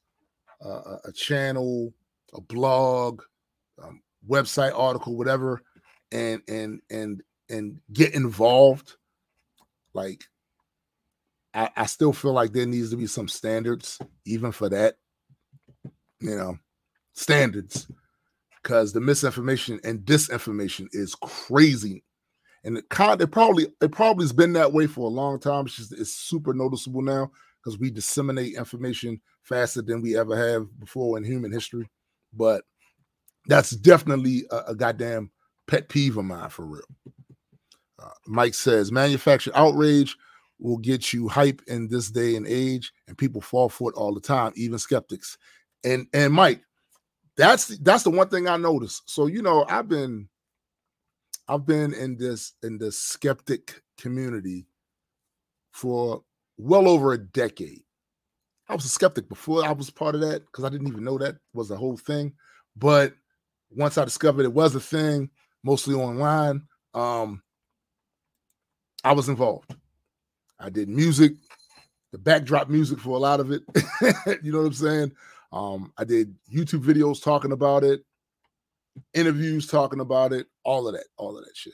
[0.64, 1.94] uh, a channel,
[2.34, 3.22] a blog,
[3.82, 5.62] um, website article, whatever,
[6.12, 8.98] and and and and get involved
[9.94, 10.26] like,
[11.54, 14.98] I, I still feel like there needs to be some standards, even for that.
[16.20, 16.58] You know,
[17.14, 17.88] standards,
[18.62, 22.04] because the misinformation and disinformation is crazy,
[22.68, 25.66] and it kind it probably it probably has been that way for a long time.
[25.66, 27.32] It's just it's super noticeable now
[27.64, 31.90] because we disseminate information faster than we ever have before in human history.
[32.34, 32.66] But
[33.48, 35.32] that's definitely a, a goddamn
[35.68, 36.84] pet peeve of mine for real.
[38.04, 40.18] Uh, Mike says manufactured outrage
[40.60, 44.14] will get you hype in this day and age, and people fall for it all
[44.14, 45.38] the time, even skeptics.
[45.86, 46.64] And and Mike,
[47.38, 49.10] that's that's the one thing I noticed.
[49.10, 50.28] So you know, I've been
[51.48, 54.68] I've been in this in the skeptic community
[55.72, 56.24] for
[56.58, 57.84] well over a decade.
[58.70, 61.18] I was a skeptic before I was part of that because I didn't even know
[61.18, 62.34] that was a whole thing.
[62.76, 63.14] But
[63.72, 65.30] once I discovered it was a thing,
[65.64, 67.42] mostly online, um,
[69.04, 69.74] I was involved.
[70.60, 71.34] I did music,
[72.12, 73.62] the backdrop music for a lot of it.
[74.44, 75.12] you know what I'm saying?
[75.54, 78.04] Um, I did YouTube videos talking about it,
[79.14, 81.74] interviews talking about it, all of that, all of that shit.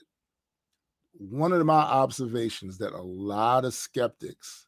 [1.14, 4.68] One of my observations that a lot of skeptics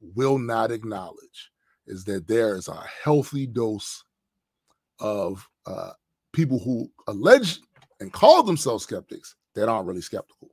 [0.00, 1.50] will not acknowledge
[1.86, 4.04] is that there is a healthy dose
[5.00, 5.90] of uh,
[6.32, 7.60] people who allege
[8.00, 10.50] and call themselves skeptics that aren't really skeptical.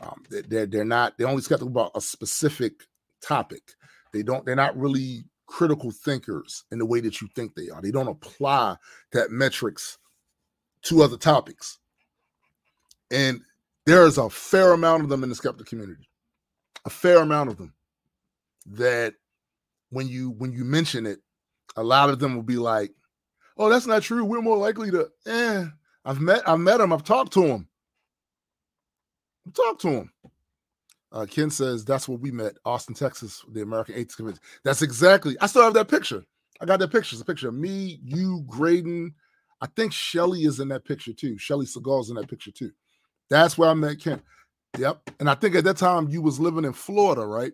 [0.00, 2.84] Um, they're they're not they're only skeptical about a specific
[3.20, 3.62] topic.
[4.12, 7.82] They don't they're not really critical thinkers in the way that you think they are.
[7.82, 8.76] They don't apply
[9.12, 9.98] that metrics
[10.82, 11.78] to other topics.
[13.10, 13.40] And
[13.86, 16.08] there is a fair amount of them in the skeptic community.
[16.84, 17.74] A fair amount of them
[18.66, 19.14] that
[19.90, 21.20] when you when you mention it,
[21.76, 22.92] a lot of them will be like,
[23.56, 24.24] "Oh, that's not true.
[24.24, 25.64] We're more likely to." Eh,
[26.04, 26.92] I've met I've met him.
[26.92, 27.68] I've talked to him.
[29.54, 30.12] Talk to him.
[31.12, 34.42] Uh, Ken says that's where we met, Austin, Texas, the American Atheist Convention.
[34.62, 35.36] That's exactly.
[35.40, 36.24] I still have that picture.
[36.60, 37.14] I got that picture.
[37.14, 39.14] It's a picture of me, you, Graydon.
[39.60, 41.36] I think Shelly is in that picture too.
[41.38, 42.72] Shelly Segal's in that picture too.
[43.28, 44.20] That's where I met Ken.
[44.78, 45.10] Yep.
[45.20, 47.52] And I think at that time you was living in Florida, right?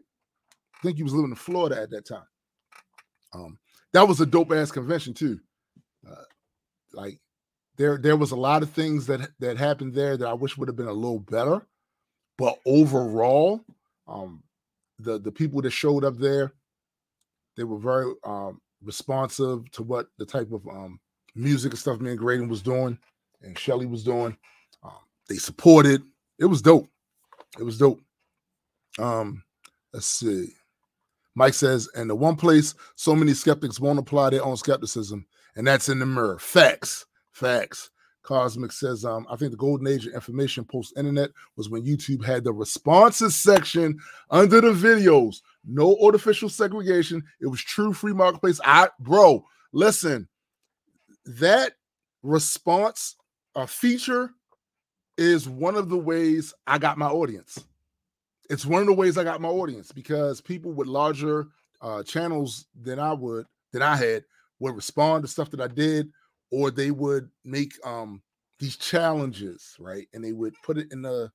[0.75, 2.27] I think you was living in Florida at that time.
[3.35, 3.59] Um,
[3.92, 5.40] that was a dope ass convention too.
[6.09, 6.14] Uh,
[6.92, 7.19] like
[7.77, 10.69] there, there was a lot of things that that happened there that I wish would
[10.69, 11.66] have been a little better.
[12.38, 13.64] But overall,
[14.07, 14.42] um,
[14.99, 16.53] the the people that showed up there,
[17.57, 21.01] they were very um, responsive to what the type of um,
[21.37, 22.99] music and stuff me and Graydon was doing
[23.42, 24.37] and Shelly was doing.
[24.83, 24.92] Um,
[25.29, 26.03] they supported.
[26.38, 26.88] It was dope.
[27.59, 28.01] It was dope.
[28.99, 29.42] Um,
[29.92, 30.49] let's see.
[31.35, 35.67] Mike says, and the one place so many skeptics won't apply their own skepticism, and
[35.67, 36.38] that's in the mirror.
[36.38, 37.06] Facts.
[37.31, 37.90] Facts.
[38.23, 42.25] Cosmic says, um, I think the golden age of information post internet was when YouTube
[42.25, 43.98] had the responses section
[44.31, 45.42] under the videos.
[45.65, 47.23] No artificial segregation.
[47.40, 48.60] It was true free marketplace.
[48.65, 50.27] I, bro, listen,
[51.27, 51.74] that
[52.22, 53.16] response
[53.54, 54.31] uh, feature
[55.18, 57.64] is one of the ways I got my audience.
[58.48, 61.48] It's one of the ways I got my audience because people with larger
[61.81, 64.24] uh, channels than I would, than I had,
[64.60, 66.10] would respond to stuff that I did
[66.50, 68.22] or they would make um
[68.58, 70.08] these challenges, right?
[70.14, 71.31] And they would put it in the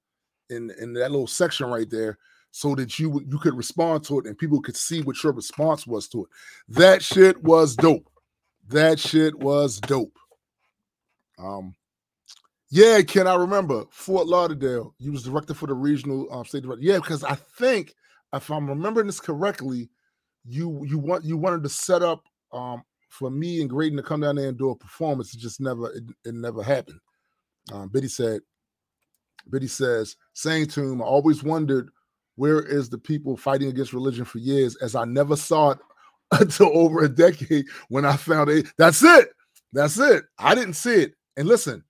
[0.50, 2.18] in in that little section right there
[2.52, 5.86] so that you you could respond to it and people could see what your response
[5.86, 6.30] was to it.
[6.70, 8.11] That shit was dope.
[8.70, 10.18] That shit was dope.
[11.38, 11.76] Um
[12.70, 14.96] yeah, Ken I remember Fort Lauderdale.
[14.98, 16.84] You was director for the regional um, state director.
[16.86, 17.94] Yeah, because I think
[18.34, 19.90] if I'm remembering this correctly,
[20.46, 24.22] you you want you wanted to set up um for me and Graydon to come
[24.22, 27.00] down there and do a performance, it just never it, it never happened.
[27.72, 28.42] Um, Biddy said,
[29.50, 31.90] Biddy says, saying to him, I always wondered
[32.36, 34.76] where is the people fighting against religion for years?
[34.78, 35.80] As I never saw it
[36.40, 38.68] until over a decade when I found it.
[38.78, 39.30] That's it.
[39.74, 40.24] That's it.
[40.38, 41.14] I didn't see it.
[41.38, 41.84] And listen,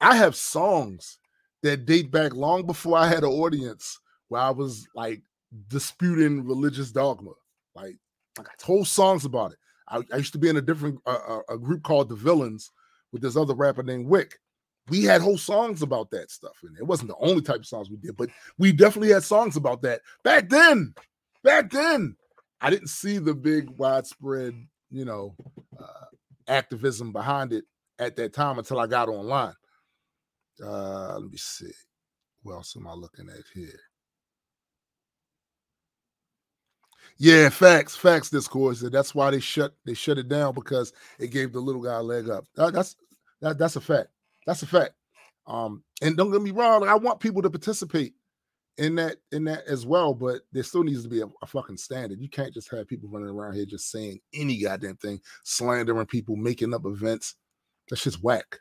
[0.00, 1.18] I have songs
[1.62, 3.98] that date back long before I had an audience
[4.28, 5.22] where I was like
[5.68, 7.32] disputing religious dogma.
[7.74, 7.96] Like
[8.38, 9.58] I got whole songs about it.
[9.88, 12.70] I, I used to be in a different uh, a group called the Villains
[13.12, 14.38] with this other rapper named Wick.
[14.88, 17.90] We had whole songs about that stuff, and it wasn't the only type of songs
[17.90, 20.94] we did, but we definitely had songs about that back then.
[21.42, 22.16] Back then,
[22.66, 24.52] I didn't see the big widespread,
[24.90, 25.36] you know,
[25.78, 26.06] uh,
[26.48, 27.64] activism behind it
[28.00, 29.54] at that time until I got online.
[30.60, 31.70] Uh, let me see.
[32.42, 33.78] What else am I looking at here?
[37.18, 38.30] Yeah, facts, facts.
[38.30, 38.80] Discourse.
[38.80, 42.02] That's why they shut they shut it down because it gave the little guy a
[42.02, 42.46] leg up.
[42.56, 42.96] That, that's
[43.42, 44.08] that, that's a fact.
[44.44, 44.94] That's a fact.
[45.46, 48.14] Um, and don't get me wrong, I want people to participate
[48.78, 51.78] in that in that as well, but there still needs to be a, a, fucking
[51.78, 52.20] standard.
[52.20, 56.36] You can't just have people running around here just saying any goddamn thing, slandering people,
[56.36, 57.36] making up events.
[57.88, 58.60] That's just whack.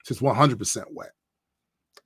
[0.00, 1.12] It's just 100% whack.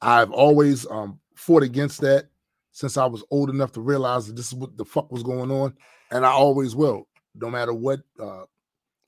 [0.01, 2.26] I've always um fought against that
[2.72, 5.51] since I was old enough to realize that this is what the fuck was going
[5.51, 5.74] on,
[6.11, 8.44] and I always will, no matter what uh,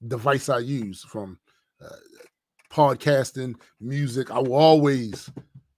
[0.07, 1.38] device I use, from
[1.84, 1.97] uh,
[2.72, 4.30] podcasting, music.
[4.30, 5.30] I will always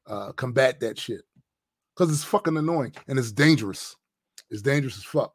[0.06, 1.22] uh, combat that shit
[1.94, 3.96] because it's fucking annoying and it's dangerous.
[4.50, 5.34] It's dangerous as fuck.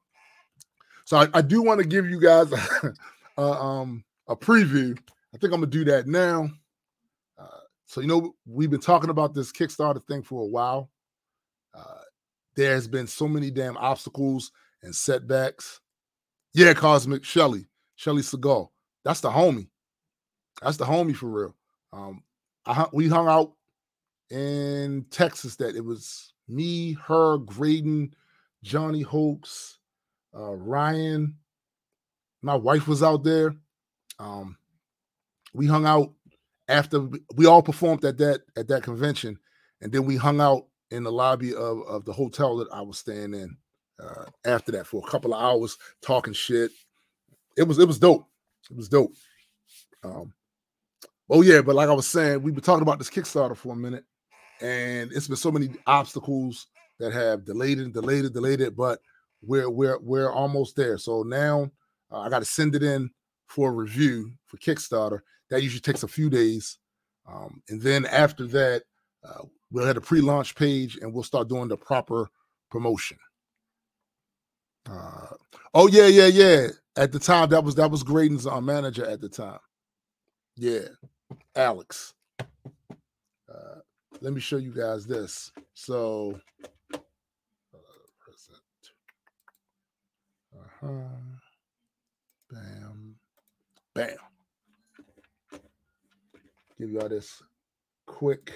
[1.05, 2.51] So I, I do want to give you guys
[3.38, 4.97] a, um, a preview.
[5.34, 6.49] I think I'm gonna do that now.
[7.38, 10.89] Uh, so you know we've been talking about this Kickstarter thing for a while.
[11.74, 12.01] Uh,
[12.55, 14.51] there has been so many damn obstacles
[14.82, 15.80] and setbacks.
[16.53, 18.70] Yeah, Cosmic Shelly, Shelly Segal.
[19.05, 19.70] That's the homie.
[20.62, 21.55] That's the homie for real.
[21.93, 22.24] Um,
[22.66, 23.53] I we hung out
[24.30, 25.55] in Texas.
[25.58, 28.14] That it was me, her, Graydon,
[28.64, 29.78] Johnny Hoax,
[30.36, 31.36] uh, Ryan.
[32.41, 33.56] My wife was out there.
[34.20, 34.58] Um,
[35.54, 36.14] we hung out
[36.68, 39.39] after we all performed at that at that convention,
[39.82, 42.98] and then we hung out in the lobby of, of the hotel that I was
[42.98, 43.58] staying in
[44.02, 46.72] uh, after that for a couple of hours talking shit.
[47.58, 48.28] It was it was dope.
[48.70, 49.14] It was dope.
[50.04, 50.34] Um,
[51.30, 53.76] oh yeah, but like I was saying, we've been talking about this Kickstarter for a
[53.78, 54.06] minute,
[54.62, 56.68] and it's been so many obstacles
[56.99, 58.99] that have delayed it, delayed it, delayed it, but
[59.41, 60.97] we're we're we're almost there.
[60.97, 61.70] So now
[62.12, 63.10] uh, I got to send it in
[63.47, 65.20] for review for Kickstarter.
[65.49, 66.80] That usually takes a few days,
[67.28, 68.84] um, and then after that,
[69.24, 72.30] uh, we'll have a pre-launch page and we'll start doing the proper
[72.70, 73.18] promotion.
[74.89, 75.28] Uh,
[75.74, 76.68] oh yeah, yeah, yeah.
[76.95, 79.60] At the time, that was that was Graydon's uh, manager at the time.
[80.55, 80.88] Yeah,
[81.55, 82.14] Alex.
[83.49, 83.80] Uh,
[84.22, 85.51] let me show you guys this.
[85.74, 86.39] So,
[86.93, 86.97] uh,
[90.55, 90.88] uh-huh.
[92.49, 93.15] Bam,
[93.93, 94.15] bam.
[96.80, 97.41] Give y'all this
[98.05, 98.53] quick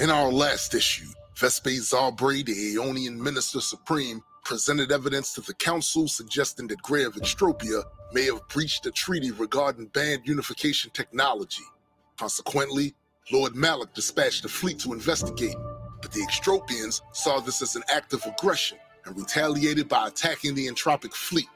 [0.00, 1.08] In our last issue,
[1.38, 7.84] Vespasian the Aeonian Minister Supreme, presented evidence to the Council suggesting that Grey of Extropia
[8.12, 11.62] may have breached a treaty regarding band unification technology.
[12.18, 12.92] Consequently,
[13.30, 15.54] Lord Malik dispatched a fleet to investigate,
[16.02, 20.66] but the Extropians saw this as an act of aggression and retaliated by attacking the
[20.66, 21.48] Entropic fleet.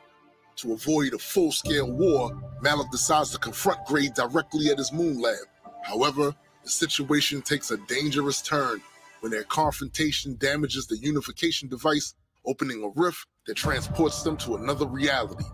[0.59, 5.21] To avoid a full scale war, Malik decides to confront Grey directly at his moon
[5.21, 5.49] lab.
[5.83, 8.81] However, the situation takes a dangerous turn
[9.23, 12.15] when their confrontation damages the unification device,
[12.45, 15.45] opening a rift that transports them to another reality.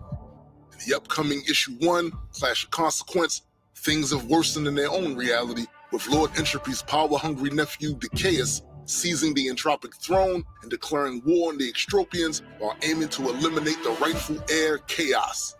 [0.73, 3.43] In the upcoming issue one, Clash of Consequence,
[3.75, 9.35] things have worsened in their own reality, with Lord Entropy's power hungry nephew Decaeus seizing
[9.35, 14.43] the entropic throne and declaring war on the Extropians while aiming to eliminate the rightful
[14.49, 15.55] heir, Chaos.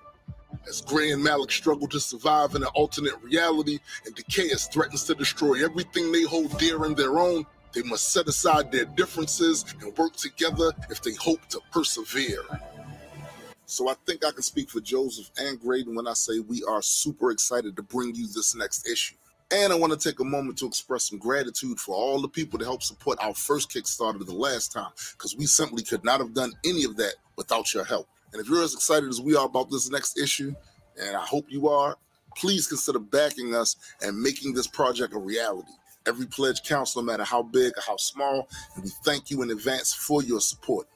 [0.68, 5.14] As Grey and Malik struggle to survive in an alternate reality and Decaeus threatens to
[5.14, 9.96] destroy everything they hold dear in their own, they must set aside their differences and
[9.98, 12.44] work together if they hope to persevere.
[13.66, 16.82] So I think I can speak for Joseph and Graydon when I say we are
[16.82, 19.16] super excited to bring you this next issue.
[19.52, 22.60] And I want to take a moment to express some gratitude for all the people
[22.60, 26.34] that helped support our first Kickstarter the last time, because we simply could not have
[26.34, 28.08] done any of that without your help.
[28.32, 30.54] And if you're as excited as we are about this next issue,
[31.02, 31.96] and I hope you are,
[32.36, 35.72] please consider backing us and making this project a reality.
[36.08, 38.48] Every pledge counts, no matter how big or how small.
[38.76, 40.88] And we thank you in advance for your support.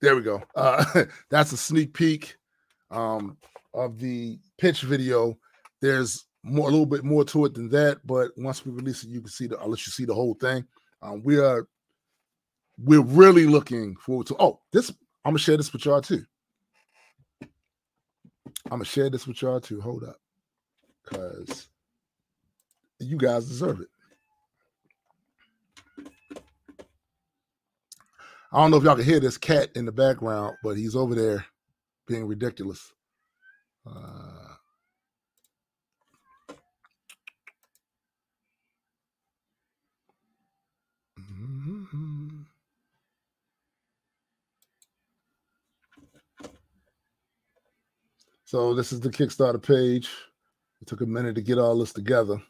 [0.00, 0.42] There we go.
[0.54, 2.36] Uh, that's a sneak peek
[2.90, 3.36] um,
[3.74, 5.38] of the pitch video.
[5.80, 9.10] There's more, a little bit more to it than that, but once we release it,
[9.10, 9.58] you can see the.
[9.58, 10.64] I'll let you see the whole thing.
[11.02, 11.66] Um, we are,
[12.78, 14.36] we're really looking forward to.
[14.38, 14.90] Oh, this
[15.24, 16.24] I'm gonna share this with y'all too.
[17.40, 17.48] I'm
[18.70, 19.80] gonna share this with y'all too.
[19.80, 20.16] Hold up,
[21.04, 21.68] because
[22.98, 23.88] you guys deserve it.
[28.50, 31.14] I don't know if y'all can hear this cat in the background, but he's over
[31.14, 31.44] there
[32.06, 32.92] being ridiculous.
[33.86, 34.47] Uh,
[48.48, 50.08] So this is the Kickstarter page.
[50.80, 52.40] It took a minute to get all this together.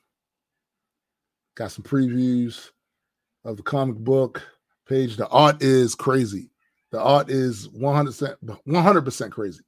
[1.57, 2.71] Got some previews
[3.45, 4.41] of the comic book
[4.89, 5.17] page.
[5.17, 6.53] The art is crazy.
[6.93, 9.65] The art is 100%, 100% crazy.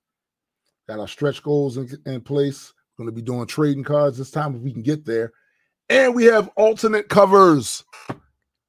[0.86, 2.74] Got our stretch goals in, in place.
[2.96, 5.32] Going to be doing trading cards this time if we can get there.
[5.88, 7.82] And we have alternate covers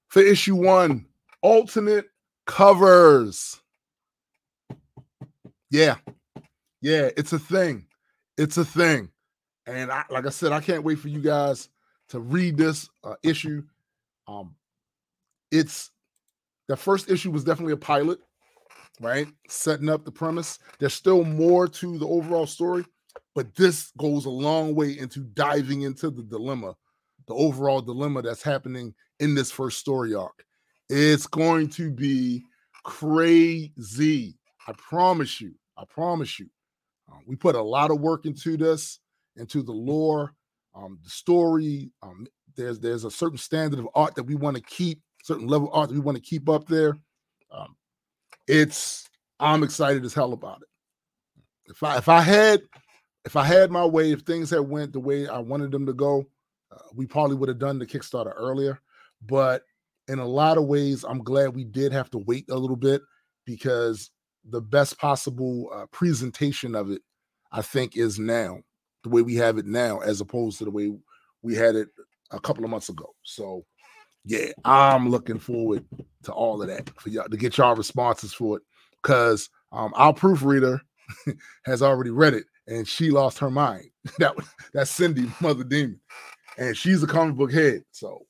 [0.07, 1.05] for issue one.
[1.43, 2.07] Alternate
[2.47, 3.61] covers.
[5.69, 5.97] Yeah.
[6.81, 7.85] Yeah, it's a thing.
[8.37, 9.09] It's a thing.
[9.67, 11.69] And I, like I said, I can't wait for you guys
[12.09, 13.63] to read this uh, issue.
[14.27, 14.55] Um,
[15.51, 15.91] it's
[16.67, 18.19] the first issue was definitely a pilot,
[18.99, 19.27] right?
[19.47, 20.57] Setting up the premise.
[20.79, 22.85] There's still more to the overall story,
[23.35, 26.75] but this goes a long way into diving into the dilemma,
[27.27, 30.45] the overall dilemma that's happening in this first story arc.
[30.89, 32.43] It's going to be
[32.83, 34.35] crazy.
[34.67, 35.53] I promise you.
[35.77, 36.47] I promise you.
[37.11, 38.99] Uh, we put a lot of work into this,
[39.35, 40.33] into the lore,
[40.75, 41.91] um, the story.
[42.01, 45.69] Um, there's there's a certain standard of art that we want to keep certain level
[45.73, 46.97] art that we want to keep up there.
[47.51, 47.75] Um,
[48.47, 49.09] it's
[49.39, 51.71] I'm excited as hell about it.
[51.71, 52.61] If I if I had
[53.25, 55.93] if I had my way, if things had went the way I wanted them to
[55.93, 56.25] go,
[56.71, 58.79] uh, we probably would have done the Kickstarter earlier.
[59.21, 59.63] But
[60.07, 63.01] in a lot of ways, I'm glad we did have to wait a little bit
[63.45, 64.09] because
[64.49, 67.01] the best possible uh, presentation of it,
[67.51, 68.59] I think, is now
[69.03, 70.91] the way we have it now, as opposed to the way
[71.41, 71.89] we had it
[72.31, 73.13] a couple of months ago.
[73.23, 73.65] So
[74.25, 75.85] yeah, I'm looking forward
[76.23, 78.63] to all of that for y'all to get y'all responses for it
[79.01, 80.79] because um, our proofreader
[81.65, 83.89] has already read it and she lost her mind.
[84.19, 84.35] that
[84.73, 85.99] that's Cindy, Mother Demon,
[86.57, 87.83] and she's a comic book head.
[87.91, 88.25] So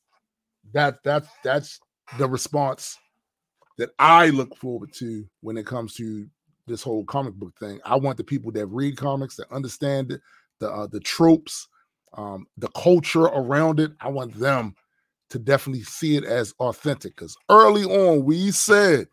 [0.74, 1.80] that that's that's
[2.18, 2.98] the response
[3.82, 6.28] that I look forward to when it comes to
[6.68, 7.80] this whole comic book thing.
[7.84, 10.20] I want the people that read comics that understand
[10.60, 11.68] the uh, the tropes,
[12.14, 13.94] um, the culture around it.
[14.00, 14.76] I want them
[15.32, 17.16] to definitely see it as authentic.
[17.16, 19.08] Because early on, we said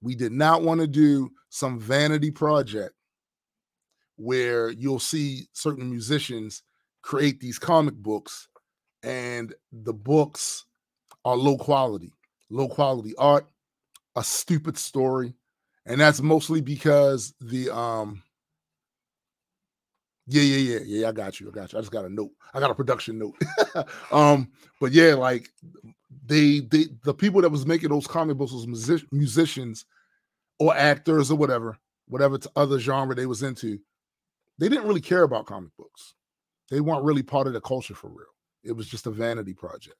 [0.00, 2.94] we did not want to do some vanity project
[4.16, 6.62] where you'll see certain musicians
[7.02, 8.48] create these comic books
[9.02, 10.64] and the books
[11.26, 12.10] are low quality,
[12.50, 13.46] low quality art,
[14.16, 15.34] a stupid story.
[15.86, 18.22] And that's mostly because the um
[20.30, 21.08] yeah, yeah, yeah, yeah.
[21.08, 21.48] I got you.
[21.48, 21.78] I got you.
[21.78, 22.32] I just got a note.
[22.52, 23.34] I got a production note.
[24.12, 25.48] um, but yeah, like
[26.26, 29.86] they, they, the people that was making those comic books was music, musicians
[30.58, 31.78] or actors or whatever,
[32.08, 33.78] whatever other genre they was into.
[34.58, 36.14] They didn't really care about comic books.
[36.70, 38.26] They weren't really part of the culture for real.
[38.62, 39.96] It was just a vanity project.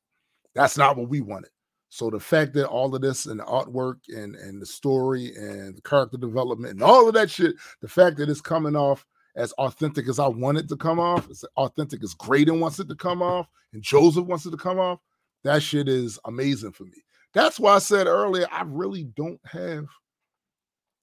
[0.55, 1.51] That's not what we wanted.
[1.91, 5.77] So the fact that all of this and the artwork and and the story and
[5.77, 9.53] the character development and all of that shit, the fact that it's coming off as
[9.53, 12.95] authentic as I want it to come off, as authentic as Graydon wants it to
[12.95, 14.99] come off, and Joseph wants it to come off,
[15.45, 17.05] that shit is amazing for me.
[17.35, 19.87] That's why I said earlier, I really don't have,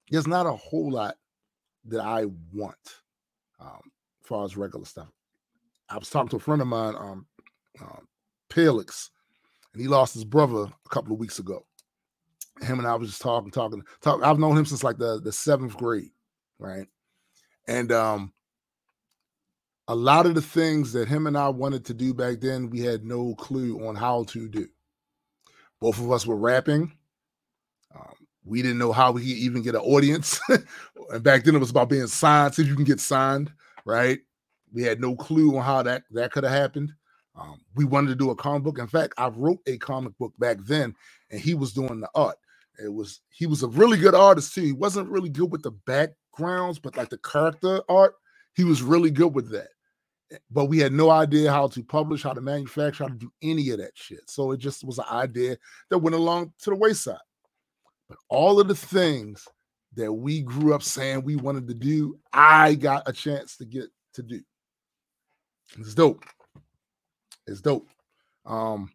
[0.10, 1.16] there's not a whole lot
[1.86, 2.76] that I want
[3.60, 5.08] um, as far as regular stuff.
[5.88, 7.28] I was talking to a friend of mine, um,
[7.80, 8.08] um,
[8.50, 9.12] Pelix,
[9.76, 11.66] and he lost his brother a couple of weeks ago.
[12.62, 14.24] Him and I was just talking, talking, talking.
[14.24, 16.12] I've known him since like the, the seventh grade,
[16.60, 16.88] right?
[17.68, 18.32] And um,
[19.90, 22.80] a lot of the things that him and I wanted to do back then, we
[22.80, 24.66] had no clue on how to do.
[25.82, 26.94] Both of us were rapping.
[27.94, 28.14] Um,
[28.46, 30.40] we didn't know how we could even get an audience.
[31.10, 33.52] and back then it was about being signed, see if you can get signed,
[33.84, 34.20] right?
[34.72, 36.94] We had no clue on how that, that could have happened.
[37.38, 38.80] Um, we wanted to do a comic book.
[38.80, 40.96] In fact, I wrote a comic book back then,
[41.32, 42.38] and he was doing the art.
[42.84, 44.62] It was he was a really good artist too.
[44.62, 48.16] He wasn't really good with the backgrounds, but like the character art,
[48.56, 49.70] he was really good with that.
[50.32, 53.32] Eh, but we had no idea how to publish, how to manufacture, how to do
[53.42, 54.30] any of that shit.
[54.30, 55.58] So it just was an idea
[55.90, 57.18] that went along to the wayside.
[58.10, 59.48] But all of the things
[59.96, 63.86] that we grew up saying we wanted to do, I got a chance to get
[64.14, 64.42] to do.
[65.78, 66.24] It's dope.
[67.48, 67.88] It's dope.
[68.46, 68.92] Um,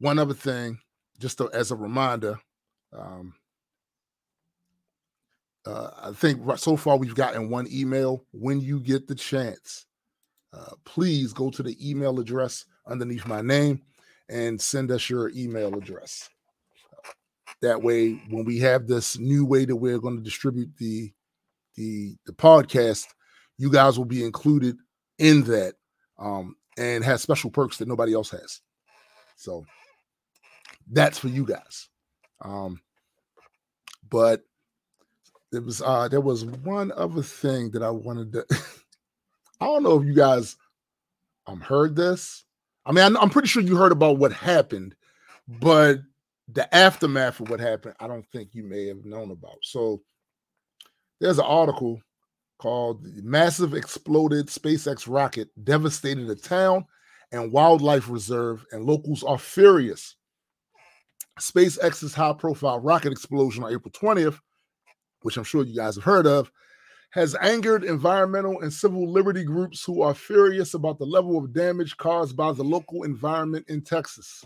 [0.00, 0.78] one other thing,
[1.18, 2.38] just as a reminder,
[2.92, 3.34] um,
[5.66, 8.24] uh, I think so far we've gotten one email.
[8.32, 9.86] When you get the chance,
[10.52, 13.82] uh, please go to the email address underneath my name
[14.28, 16.28] and send us your email address.
[17.60, 21.12] That way, when we have this new way that we're going to distribute the
[21.74, 23.06] the the podcast,
[23.58, 24.76] you guys will be included
[25.18, 25.74] in that
[26.18, 28.60] um, and has special perks that nobody else has.
[29.36, 29.64] So
[30.90, 31.88] that's for you guys.
[32.40, 32.80] Um,
[34.08, 34.42] but
[35.50, 38.46] there was uh there was one other thing that I wanted to
[39.60, 40.56] I don't know if you guys
[41.46, 42.44] um heard this.
[42.86, 44.94] I mean, I'm pretty sure you heard about what happened,
[45.46, 45.98] but
[46.50, 49.58] the aftermath of what happened, I don't think you may have known about.
[49.62, 50.00] So
[51.20, 52.00] there's an article
[52.58, 56.84] called the Massive Exploded SpaceX Rocket Devastated a Town
[57.32, 60.16] and Wildlife Reserve, and locals are furious.
[61.38, 64.38] SpaceX's high profile rocket explosion on April 20th,
[65.22, 66.50] which I'm sure you guys have heard of,
[67.10, 71.96] has angered environmental and civil liberty groups who are furious about the level of damage
[71.96, 74.44] caused by the local environment in Texas.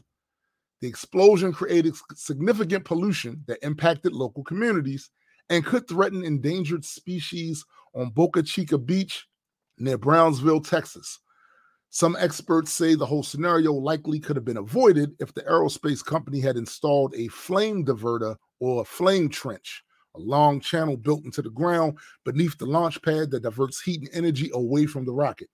[0.81, 5.11] The explosion created significant pollution that impacted local communities
[5.51, 7.65] and could threaten endangered species
[7.95, 9.27] on Boca Chica Beach
[9.79, 11.21] near Brownsville, Texas.
[11.91, 16.41] Some experts say the whole scenario likely could have been avoided if the aerospace company
[16.41, 19.85] had installed a flame diverter or a flame trench,
[20.15, 24.11] a long channel built into the ground beneath the launch pad that diverts heat and
[24.15, 25.49] energy away from the rocket.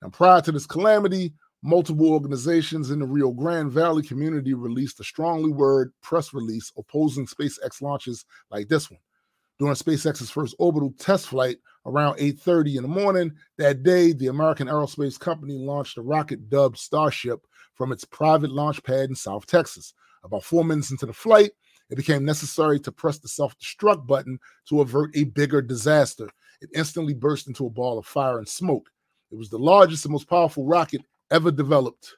[0.00, 5.04] Now, prior to this calamity, multiple organizations in the Rio Grande Valley community released a
[5.04, 9.00] strongly worded press release opposing SpaceX launches like this one
[9.58, 14.68] during SpaceX's first orbital test flight around 8:30 in the morning that day, the American
[14.68, 17.44] aerospace company launched a rocket dubbed Starship
[17.74, 19.94] from its private launch pad in South Texas.
[20.24, 21.52] About 4 minutes into the flight,
[21.90, 24.38] it became necessary to press the self-destruct button
[24.68, 26.28] to avert a bigger disaster.
[26.60, 28.90] It instantly burst into a ball of fire and smoke.
[29.30, 32.16] It was the largest and most powerful rocket ever developed.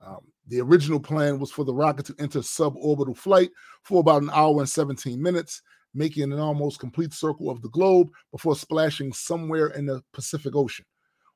[0.00, 3.50] Um, the original plan was for the rocket to enter suborbital flight
[3.82, 5.62] for about an hour and 17 minutes
[5.94, 10.84] making an almost complete circle of the globe before splashing somewhere in the Pacific Ocean.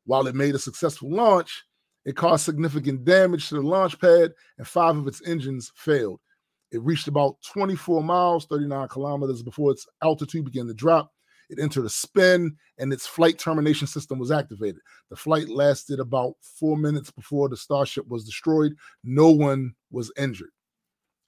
[0.05, 1.65] While it made a successful launch,
[2.05, 6.21] it caused significant damage to the launch pad, and five of its engines failed.
[6.71, 11.11] It reached about 24 miles, 39 kilometers before its altitude began to drop.
[11.49, 14.81] It entered a spin, and its flight termination system was activated.
[15.11, 18.73] The flight lasted about four minutes before the Starship was destroyed.
[19.05, 20.51] No one was injured.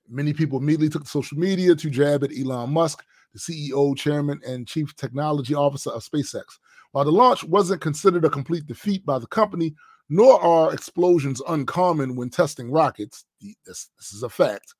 [0.08, 4.40] Many people immediately took to social media to jab at Elon Musk the CEO, chairman,
[4.46, 6.44] and chief technology officer of SpaceX.
[6.92, 9.74] While the launch wasn't considered a complete defeat by the company,
[10.08, 13.24] nor are explosions uncommon when testing rockets.
[13.40, 14.74] This, this is a fact.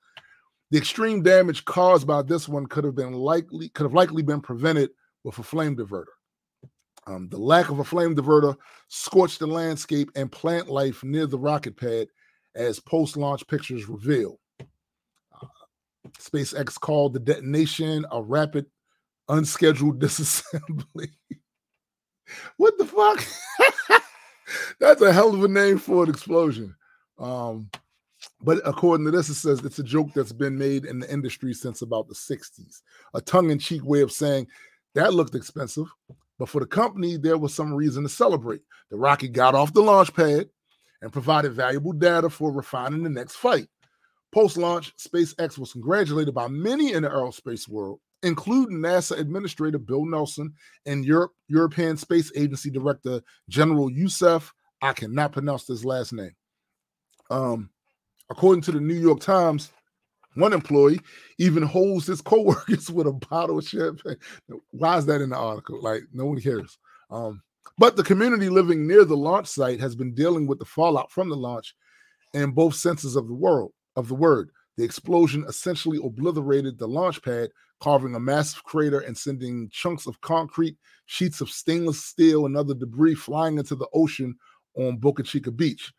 [0.71, 4.41] The extreme damage caused by this one could have been likely could have likely been
[4.41, 4.91] prevented
[5.25, 6.05] with a flame diverter.
[7.07, 8.55] Um, the lack of a flame diverter
[8.89, 12.09] scorched the landscape and plant life near the rocket pad,
[12.55, 14.39] as post-launch pictures reveal.
[16.21, 18.67] SpaceX called the detonation a rapid,
[19.29, 21.11] unscheduled disassembly.
[22.57, 23.25] what the fuck?
[24.81, 26.75] That's a hell of a name for an explosion.
[27.19, 27.71] Um,
[28.41, 31.53] but according to this, it says it's a joke that's been made in the industry
[31.53, 32.83] since about the 60s.
[33.15, 34.47] A tongue in cheek way of saying
[34.95, 35.87] that looked expensive,
[36.39, 38.63] but for the company, there was some reason to celebrate.
[38.91, 40.49] The rocket got off the launch pad
[41.03, 43.69] and provided valuable data for refining the next flight.
[44.33, 50.05] Post launch, SpaceX was congratulated by many in the aerospace world, including NASA Administrator Bill
[50.05, 50.53] Nelson
[50.85, 54.53] and Europe, European Space Agency Director General Josef.
[54.83, 56.35] I cannot pronounce this last name.
[57.31, 57.71] Um,
[58.31, 59.73] according to the New York Times,
[60.35, 61.01] one employee
[61.39, 64.17] even holds his coworkers with a bottle of champagne.
[64.71, 65.81] Why is that in the article?
[65.81, 66.77] Like no one cares.
[67.11, 67.43] Um,
[67.79, 71.31] but the community living near the launch site has been dealing with the fallout from
[71.31, 71.75] the launch
[72.35, 74.51] in both senses of the world of the word.
[74.77, 80.21] The explosion essentially obliterated the launch pad, carving a massive crater and sending chunks of
[80.21, 80.77] concrete,
[81.07, 84.37] sheets of stainless steel, and other debris flying into the ocean
[84.77, 85.93] on Boca Chica Beach.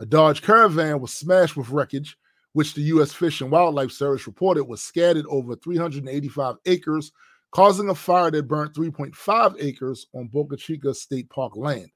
[0.00, 2.18] A Dodge Caravan was smashed with wreckage,
[2.52, 3.12] which the U.S.
[3.12, 7.12] Fish and Wildlife Service reported was scattered over 385 acres,
[7.52, 11.88] causing a fire that burnt 3.5 acres on Boca Chica State Park land.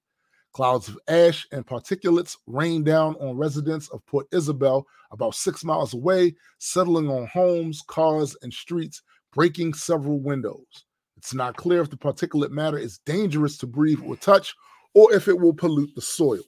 [0.53, 5.95] Clouds of ash and particulates rain down on residents of Port Isabel, about six miles
[5.95, 10.85] away, settling on homes, cars, and streets, breaking several windows.
[11.17, 14.55] It's not clear if the particulate matter is dangerous to breathe or touch,
[14.95, 16.43] or if it will pollute the soil.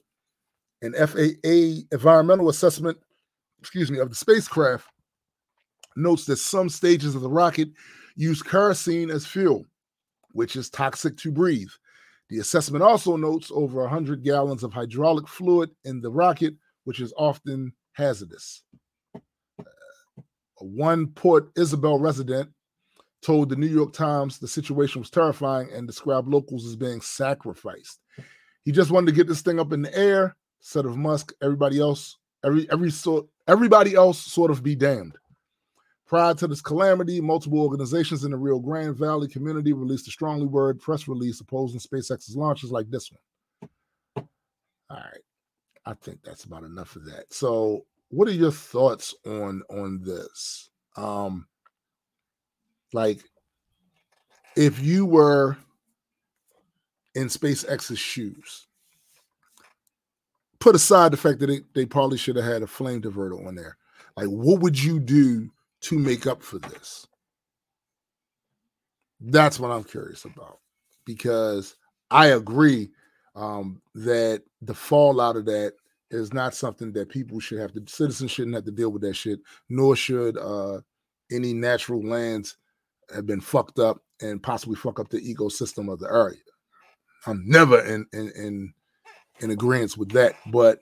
[0.81, 2.97] An FAA environmental assessment,
[3.59, 4.87] excuse me, of the spacecraft
[5.95, 7.69] notes that some stages of the rocket
[8.15, 9.65] use kerosene as fuel,
[10.33, 11.69] which is toxic to breathe.
[12.33, 17.13] The assessment also notes over 100 gallons of hydraulic fluid in the rocket, which is
[17.15, 18.63] often hazardous.
[19.13, 19.65] Uh,
[20.57, 22.49] one Port Isabel resident
[23.21, 27.99] told the New York Times the situation was terrifying and described locals as being sacrificed.
[28.65, 31.79] He just wanted to get this thing up in the air, said of Musk, everybody
[31.79, 35.19] else, every every sort everybody else sort of be damned.
[36.05, 40.45] Prior to this calamity, multiple organizations in the Rio Grande Valley community released a strongly
[40.45, 44.27] worded press release opposing SpaceX's launches like this one.
[44.89, 45.21] All right.
[45.85, 47.33] I think that's about enough of that.
[47.33, 50.69] So, what are your thoughts on on this?
[50.95, 51.47] Um
[52.93, 53.23] like
[54.55, 55.57] if you were
[57.15, 58.67] in SpaceX's shoes,
[60.59, 63.55] put aside the fact that they, they probably should have had a flame diverter on
[63.55, 63.77] there.
[64.15, 65.49] Like, what would you do
[65.83, 67.07] to make up for this?
[69.19, 70.59] That's what I'm curious about
[71.05, 71.75] because
[72.11, 72.89] I agree
[73.35, 75.73] um, that the fallout of that
[76.11, 79.15] is not something that people should have to, citizens shouldn't have to deal with that
[79.15, 80.79] shit, nor should uh,
[81.31, 82.57] any natural lands
[83.13, 86.37] have been fucked up and possibly fuck up the ecosystem of the area.
[87.25, 88.73] I'm never in in in,
[89.39, 90.35] in agreement with that.
[90.51, 90.79] But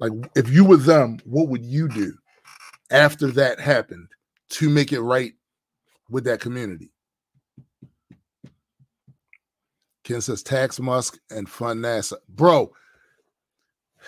[0.00, 2.12] like if you were them, what would you do
[2.90, 4.08] after that happened
[4.50, 5.32] to make it right
[6.08, 6.90] with that community?
[10.04, 12.14] Ken says tax Musk and fund NASA.
[12.28, 12.72] Bro,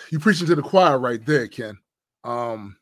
[0.09, 1.77] you preaching to the choir right there, Ken.
[2.23, 2.77] Um,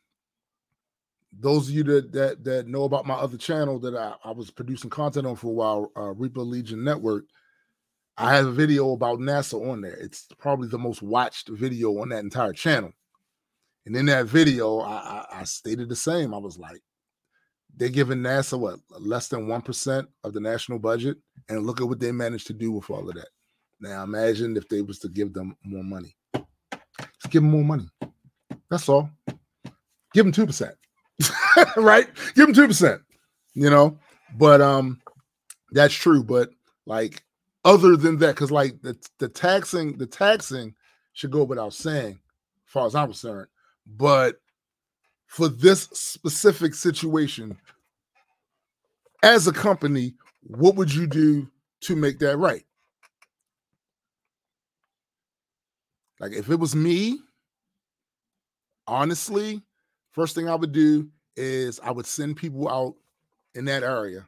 [1.32, 4.50] those of you that that that know about my other channel that I, I was
[4.50, 7.24] producing content on for a while, uh, Reaper Legion Network,
[8.16, 9.96] I have a video about NASA on there.
[9.96, 12.92] It's probably the most watched video on that entire channel.
[13.86, 16.34] And in that video, I, I, I stated the same.
[16.34, 16.82] I was like,
[17.80, 21.16] they're giving NASA what less than one percent of the national budget,
[21.48, 23.28] and look at what they managed to do with all of that.
[23.80, 26.14] Now imagine if they was to give them more money.
[26.34, 27.88] Just give them more money.
[28.70, 29.10] That's all.
[30.12, 30.74] Give them two percent.
[31.76, 32.06] right?
[32.34, 33.00] Give them two percent.
[33.54, 33.98] You know,
[34.36, 35.00] but um,
[35.72, 36.22] that's true.
[36.22, 36.50] But
[36.84, 37.24] like,
[37.64, 40.74] other than that, because like the the taxing, the taxing
[41.14, 42.20] should go without saying,
[42.66, 43.48] as far as I'm concerned.
[43.86, 44.36] But
[45.30, 47.56] for this specific situation,
[49.22, 51.50] as a company, what would you do
[51.82, 52.64] to make that right?
[56.18, 57.20] Like if it was me,
[58.86, 59.62] honestly,
[60.12, 62.94] First thing I would do is I would send people out
[63.54, 64.26] in that area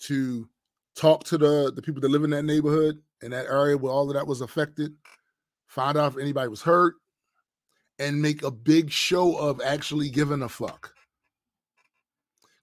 [0.00, 0.48] to
[0.96, 4.08] talk to the the people that live in that neighborhood in that area where all
[4.08, 4.94] of that was affected,
[5.66, 6.94] find out if anybody was hurt,
[8.00, 10.92] and make a big show of actually giving a fuck.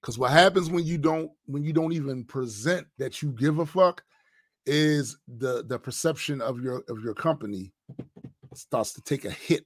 [0.00, 3.66] Because what happens when you don't when you don't even present that you give a
[3.66, 4.02] fuck
[4.66, 7.72] is the the perception of your of your company
[8.54, 9.64] starts to take a hit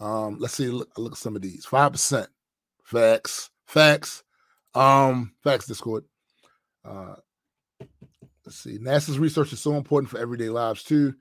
[0.00, 1.64] um, let's see, look, look at some of these.
[1.64, 2.28] Five percent.
[2.84, 3.50] Facts.
[3.66, 4.22] Facts.
[4.74, 6.04] Um, facts, Discord.
[6.84, 7.16] Uh
[8.44, 8.78] let's see.
[8.78, 11.14] NASA's research is so important for everyday lives too.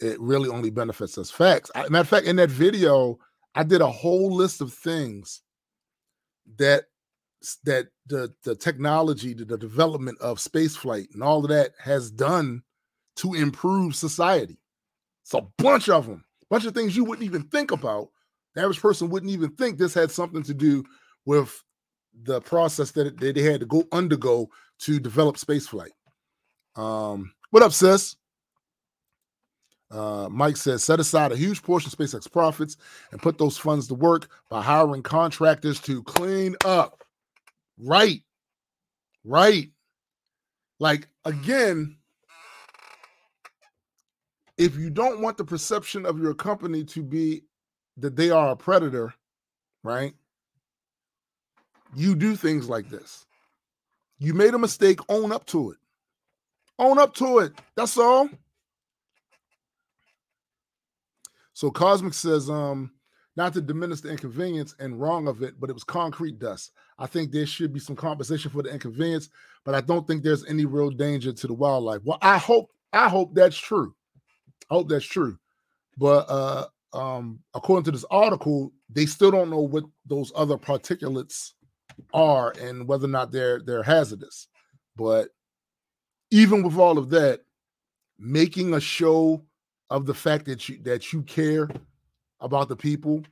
[0.00, 1.30] It really only benefits us.
[1.30, 1.70] Facts.
[1.74, 3.18] I, matter of fact, in that video,
[3.54, 5.42] I did a whole list of things
[6.58, 6.84] that
[7.64, 12.10] that the the technology, the, the development of space flight and all of that has
[12.10, 12.62] done
[13.16, 14.58] to improve society.
[15.22, 18.10] It's a bunch of them bunch of things you wouldn't even think about.
[18.54, 20.84] The average person wouldn't even think this had something to do
[21.24, 21.64] with
[22.24, 25.92] the process that, they had to go undergo to develop spaceflight.
[26.76, 28.16] Um, what up, sis?
[29.92, 32.78] Uh, Mike says, set aside a huge portion of SpaceX profits
[33.10, 37.04] and put those funds to work by hiring contractors to clean up.
[37.78, 38.22] Right.
[39.22, 39.70] Right.
[40.80, 41.98] Like, again,
[44.56, 47.42] if you don't want the perception of your company to be
[47.98, 49.12] that they are a predator,
[49.84, 50.14] right?
[51.94, 53.26] You do things like this.
[54.18, 55.78] You made a mistake, own up to it.
[56.78, 57.52] Own up to it.
[57.76, 58.30] That's all.
[61.54, 62.92] So Cosmic says, um,
[63.36, 66.72] not to diminish the inconvenience and wrong of it, but it was concrete dust.
[66.98, 69.30] I think there should be some compensation for the inconvenience,
[69.64, 72.02] but I don't think there's any real danger to the wildlife.
[72.04, 73.94] Well, I hope I hope that's true.
[74.70, 75.38] I hope that's true.
[75.96, 81.52] But uh um according to this article, they still don't know what those other particulates
[82.12, 84.46] are and whether or not they're they're hazardous.
[84.96, 85.28] But
[86.30, 87.40] even with all of that,
[88.18, 89.42] making a show
[89.92, 91.68] of the fact that you that you care
[92.40, 93.22] about the people.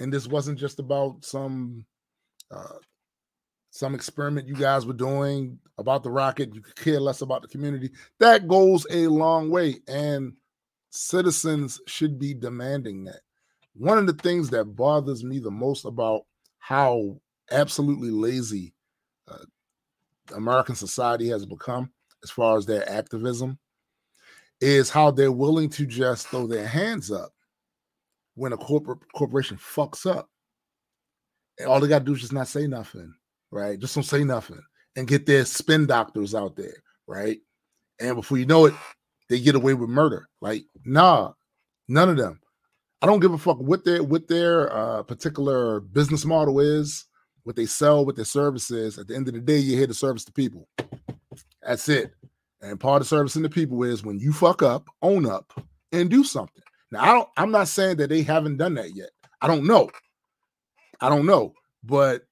[0.00, 1.86] And this wasn't just about some
[2.50, 2.78] uh,
[3.70, 6.54] some experiment you guys were doing about the rocket.
[6.54, 7.90] You could care less about the community.
[8.18, 10.32] That goes a long way and
[10.90, 13.20] citizens should be demanding that.
[13.74, 16.22] One of the things that bothers me the most about
[16.58, 18.74] how absolutely lazy
[19.28, 19.44] uh,
[20.34, 21.90] american society has become
[22.22, 23.58] as far as their activism
[24.60, 27.30] is how they're willing to just throw their hands up
[28.34, 30.28] when a corporate corporation fucks up.
[31.58, 33.12] And all they got to do is just not say nothing,
[33.50, 33.78] right?
[33.78, 34.62] Just don't say nothing
[34.96, 37.38] and get their spin doctors out there, right?
[38.00, 38.74] And before you know it,
[39.28, 40.28] they get away with murder.
[40.40, 41.32] Like, nah,
[41.88, 42.40] none of them.
[43.00, 47.06] I don't give a fuck what their what their uh, particular business model is,
[47.44, 48.70] what they sell, what their service.
[48.70, 50.68] At the end of the day, you're here to service the people.
[51.62, 52.12] That's it.
[52.60, 55.52] And part of servicing the people is when you fuck up, own up
[55.92, 56.62] and do something.
[56.90, 59.10] Now, I don't, I'm not saying that they haven't done that yet.
[59.40, 59.90] I don't know.
[61.00, 61.54] I don't know.
[61.84, 62.22] But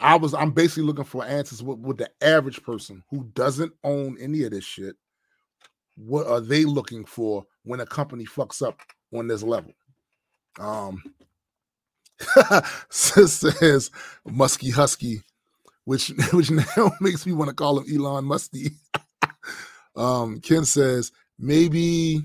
[0.00, 4.16] I was, I'm basically looking for answers with, with the average person who doesn't own
[4.20, 4.96] any of this shit.
[5.96, 8.80] What are they looking for when a company fucks up
[9.12, 9.72] on this level?
[10.60, 11.02] Um,
[12.90, 13.90] says
[14.24, 15.22] Musky Husky,
[15.84, 18.70] which which now makes me want to call him Elon Musty.
[19.98, 22.22] Um, Ken says maybe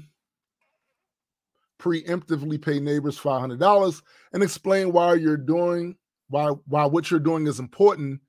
[1.80, 4.02] preemptively pay neighbors $500
[4.32, 5.96] and explain why you're doing
[6.30, 8.22] why why what you're doing is important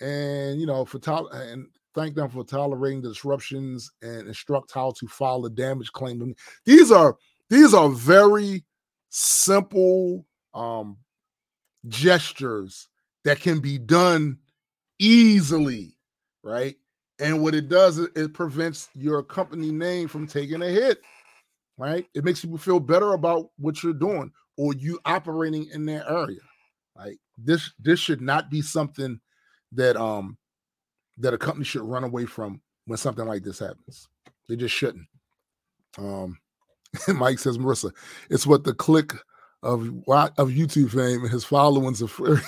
[0.00, 4.92] and you know for to- and thank them for tolerating the disruptions and instruct how
[4.98, 6.34] to file a damage claim.
[6.64, 7.16] These are
[7.48, 8.64] these are very
[9.10, 10.96] simple um
[11.88, 12.88] gestures
[13.24, 14.38] that can be done
[14.98, 15.96] easily
[16.42, 16.76] right
[17.22, 21.00] and what it does, is it prevents your company name from taking a hit,
[21.78, 22.04] right?
[22.14, 26.40] It makes people feel better about what you're doing or you operating in that area.
[26.96, 29.20] Like this, this should not be something
[29.70, 30.36] that um
[31.18, 34.08] that a company should run away from when something like this happens.
[34.48, 35.06] They just shouldn't.
[35.98, 36.38] Um
[37.08, 37.92] Mike says, Marissa,
[38.30, 39.14] it's what the click
[39.62, 42.42] of of YouTube fame and his followings are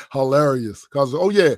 [0.12, 0.86] hilarious.
[0.86, 1.54] Because oh yeah,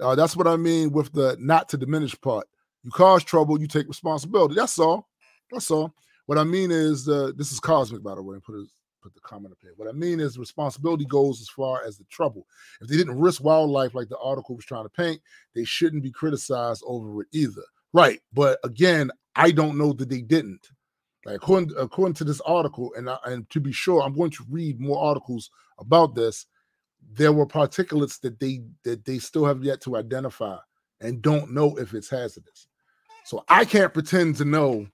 [0.00, 2.46] uh, that's what I mean with the not to diminish part.
[2.82, 4.54] You cause trouble, you take responsibility.
[4.54, 5.08] That's all.
[5.50, 5.94] That's all.
[6.26, 8.38] What I mean is, uh, this is cosmic, by the way.
[8.44, 8.56] Put
[9.02, 9.72] put the comment up here.
[9.76, 12.46] What I mean is, responsibility goes as far as the trouble.
[12.80, 15.20] If they didn't risk wildlife like the article was trying to paint,
[15.54, 17.62] they shouldn't be criticized over it either.
[17.92, 18.20] Right.
[18.32, 20.68] But again, I don't know that they didn't.
[21.24, 24.44] Like according, according to this article, and I, and to be sure, I'm going to
[24.50, 26.46] read more articles about this
[27.12, 30.56] there were particulates that they that they still have yet to identify
[31.00, 32.68] and don't know if it's hazardous.
[33.24, 34.86] So I can't pretend to know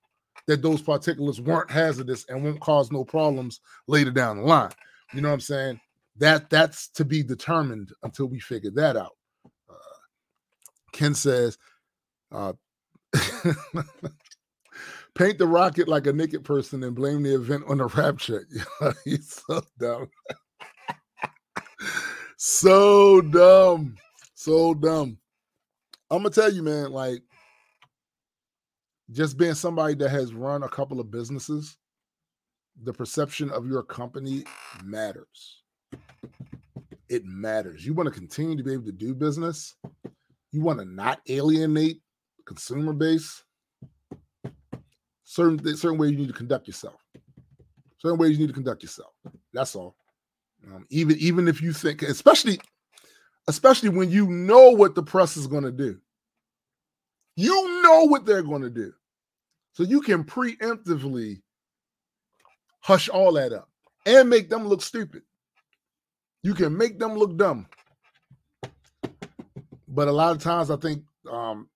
[0.46, 4.70] that those particulates weren't hazardous and won't cause no problems later down the line.
[5.12, 5.80] You know what I'm saying?
[6.16, 9.16] That that's to be determined until we figure that out.
[9.68, 9.74] Uh,
[10.92, 11.58] Ken says,
[12.30, 12.54] uh,
[15.14, 18.46] paint the rocket like a naked person and blame the event on the rapture.
[19.04, 20.08] He's so dumb
[22.44, 23.94] so dumb.
[24.34, 25.16] So dumb.
[26.10, 27.22] I'm gonna tell you, man, like
[29.12, 31.76] just being somebody that has run a couple of businesses,
[32.82, 34.42] the perception of your company
[34.82, 35.62] matters.
[37.08, 37.86] It matters.
[37.86, 39.76] You want to continue to be able to do business.
[40.50, 42.00] You want to not alienate
[42.44, 43.44] consumer base.
[45.22, 47.00] Certain certain ways you need to conduct yourself.
[47.98, 49.12] Certain ways you need to conduct yourself.
[49.52, 49.94] That's all.
[50.66, 52.60] Um, even even if you think, especially
[53.48, 55.98] especially when you know what the press is going to do,
[57.36, 58.92] you know what they're going to do,
[59.72, 61.42] so you can preemptively
[62.80, 63.68] hush all that up
[64.06, 65.22] and make them look stupid.
[66.42, 67.66] You can make them look dumb.
[69.88, 71.68] But a lot of times, I think um,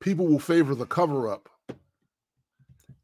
[0.00, 1.48] people will favor the cover up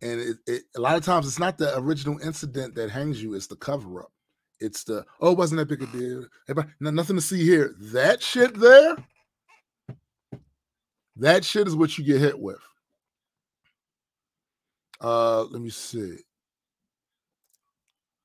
[0.05, 3.35] and it, it, a lot of times it's not the original incident that hangs you;
[3.35, 4.13] it's the cover up.
[4.61, 6.27] It's the oh, wasn't that big a deal.
[6.81, 7.75] nothing to see here.
[7.93, 8.97] That shit there,
[11.17, 12.61] that shit is what you get hit with.
[15.01, 16.17] Uh, let me see.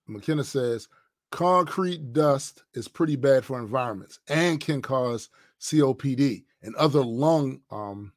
[0.08, 0.88] McKenna says
[1.32, 8.12] concrete dust is pretty bad for environments and can cause COPD and other lung um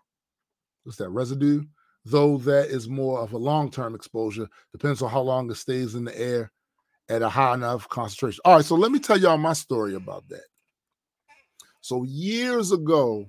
[0.84, 1.62] what's that residue?
[2.04, 6.04] Though that is more of a long-term exposure, depends on how long it stays in
[6.04, 6.50] the air
[7.08, 8.40] at a high enough concentration.
[8.44, 10.44] All right, so let me tell y'all my story about that.
[11.80, 13.26] So years ago,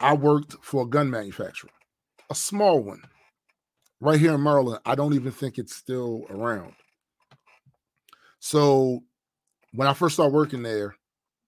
[0.00, 1.70] I worked for a gun manufacturer,
[2.30, 3.02] a small one,
[4.00, 4.80] right here in Maryland.
[4.84, 6.74] I don't even think it's still around.
[8.40, 9.02] So
[9.72, 10.96] when I first started working there,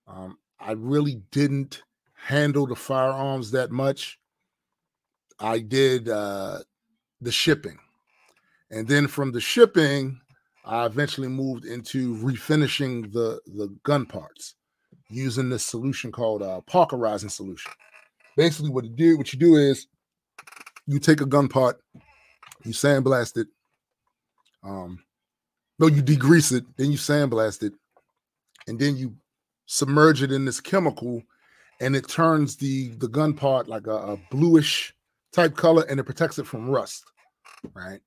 [0.07, 1.83] um, I really didn't
[2.15, 4.19] handle the firearms that much.
[5.39, 6.61] I did uh,
[7.21, 7.79] the shipping.
[8.71, 10.21] And then from the shipping,
[10.67, 14.57] I eventually moved into refinishing the, the gun parts
[15.09, 17.71] using this solution called uh, Parkerizing solution.
[18.37, 19.87] Basically, what you do, what you do is
[20.87, 21.81] you take a gun part,
[22.65, 23.47] you sandblast it,
[24.65, 24.99] um,
[25.79, 27.73] no, you degrease it, then you sandblast it,
[28.67, 29.15] and then you
[29.67, 31.23] submerge it in this chemical,
[31.81, 34.95] and it turns the the gun part like a, a bluish
[35.33, 37.05] type color, and it protects it from rust.
[37.73, 38.01] Right.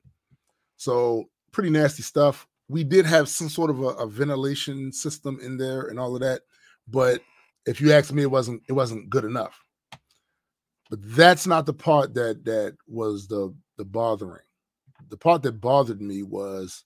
[0.78, 2.48] So pretty nasty stuff.
[2.68, 6.22] We did have some sort of a, a ventilation system in there and all of
[6.22, 6.42] that,
[6.88, 7.22] but
[7.66, 9.64] if you ask me, it wasn't it wasn't good enough.
[10.90, 14.42] But that's not the part that that was the the bothering.
[15.10, 16.84] The part that bothered me was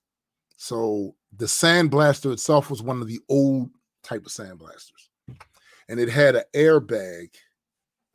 [0.57, 3.69] so the sandblaster itself was one of the old
[4.03, 5.09] type of sandblasters,
[5.89, 7.29] and it had an airbag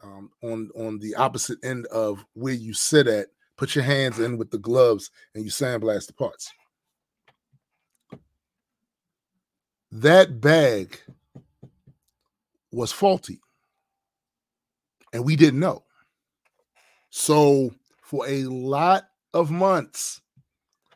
[0.03, 3.29] um, on on the opposite end of where you sit at.
[3.59, 6.51] Put your hands in with the gloves, and you sandblast the parts.
[9.91, 10.99] That bag
[12.73, 13.41] was faulty,
[15.13, 15.85] and we didn't know.
[17.11, 19.05] So for a lot
[19.35, 20.21] of months,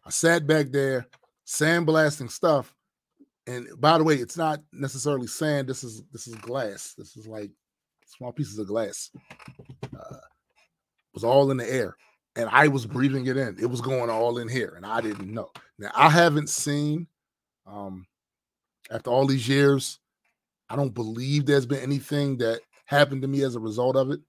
[0.04, 1.06] I sat back there
[1.46, 2.74] sandblasting stuff.
[3.46, 5.68] And by the way, it's not necessarily sand.
[5.68, 6.94] This is this is glass.
[6.96, 7.50] This is like
[8.06, 9.10] small pieces of glass.
[9.84, 10.16] Uh,
[11.12, 11.96] was all in the air,
[12.36, 13.56] and I was breathing it in.
[13.60, 15.50] It was going all in here, and I didn't know.
[15.78, 17.06] Now I haven't seen.
[17.66, 18.06] Um,
[18.90, 19.98] after all these years,
[20.68, 24.20] I don't believe there's been anything that happened to me as a result of it.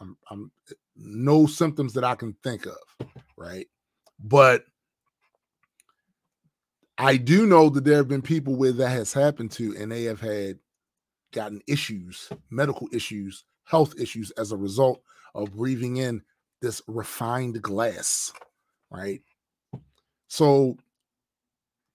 [0.00, 0.50] I'm, I'm
[0.96, 3.66] no symptoms that I can think of, right?
[4.22, 4.64] But
[6.98, 10.04] I do know that there have been people where that has happened to, and they
[10.04, 10.58] have had
[11.32, 15.02] gotten issues, medical issues, health issues as a result
[15.34, 16.22] of breathing in
[16.62, 18.32] this refined glass,
[18.90, 19.20] right?
[20.28, 20.78] So,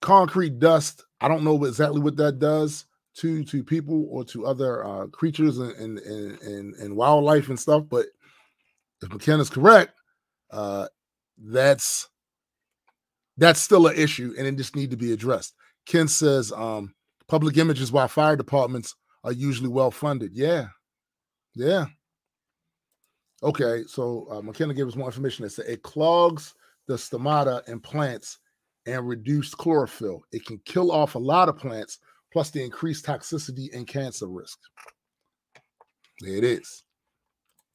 [0.01, 4.85] concrete dust, I don't know exactly what that does to to people or to other
[4.85, 8.05] uh, creatures and, and and and wildlife and stuff, but
[9.01, 9.93] if McKenna's correct,
[10.51, 10.87] uh,
[11.37, 12.07] that's
[13.37, 15.55] that's still an issue and it just need to be addressed.
[15.85, 16.93] Ken says um,
[17.27, 20.33] public images while fire departments are usually well funded.
[20.33, 20.67] Yeah.
[21.55, 21.85] Yeah.
[23.43, 26.55] Okay, so uh, McKenna gave us more information that said it clogs
[26.87, 28.39] the stomata in plants
[28.87, 30.23] and reduced chlorophyll.
[30.31, 31.99] It can kill off a lot of plants,
[32.31, 34.57] plus the increased toxicity and cancer risk.
[36.21, 36.83] There it is.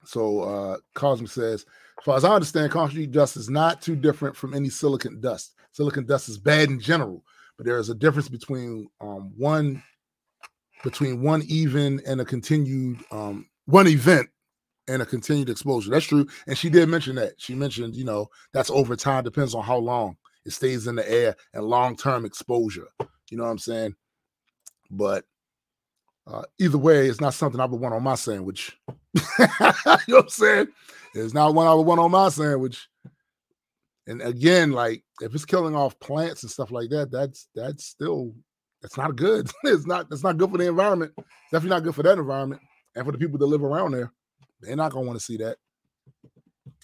[0.05, 1.65] So uh Cosmic says,
[1.99, 5.55] as far as I understand, concrete dust is not too different from any silicon dust.
[5.71, 7.23] Silicon dust is bad in general,
[7.57, 9.81] but there is a difference between um one
[10.83, 14.29] between one even and a continued um one event
[14.89, 15.91] and a continued exposure.
[15.91, 16.27] That's true.
[16.47, 17.35] And she did mention that.
[17.39, 21.11] She mentioned, you know, that's over time, depends on how long it stays in the
[21.11, 22.89] air and long-term exposure.
[23.31, 23.95] You know what I'm saying?
[24.91, 25.25] But
[26.27, 28.77] uh, either way, it's not something I would want on my sandwich.
[28.89, 30.69] you know what I'm saying?
[31.15, 32.89] It's not one I would want on my sandwich.
[34.07, 38.35] And again, like if it's killing off plants and stuff like that, that's that's still
[38.81, 39.51] that's not good.
[39.65, 41.13] it's not that's not good for the environment.
[41.53, 42.63] Definitely not good for that environment
[42.97, 44.13] and for the people that live around there.
[44.63, 45.57] They're not gonna want to see that.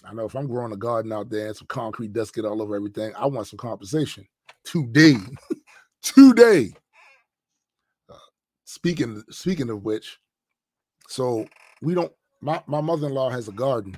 [0.03, 2.61] I know if I'm growing a garden out there and some concrete dust get all
[2.61, 4.27] over everything, I want some compensation
[4.63, 5.15] today.
[6.01, 6.73] today.
[8.65, 10.19] Speaking speaking of which,
[11.07, 11.45] so
[11.81, 12.11] we don't.
[12.41, 13.97] My my mother in law has a garden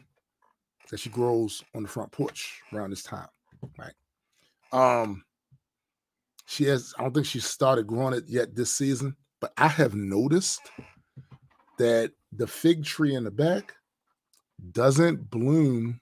[0.90, 3.28] that she grows on the front porch around this time,
[3.78, 3.94] right?
[4.72, 5.24] Um,
[6.46, 6.94] she has.
[6.98, 10.62] I don't think she started growing it yet this season, but I have noticed
[11.78, 13.74] that the fig tree in the back
[14.72, 16.00] doesn't bloom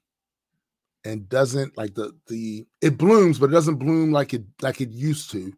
[1.06, 4.90] and doesn't like the the it blooms but it doesn't bloom like it like it
[4.90, 5.54] used to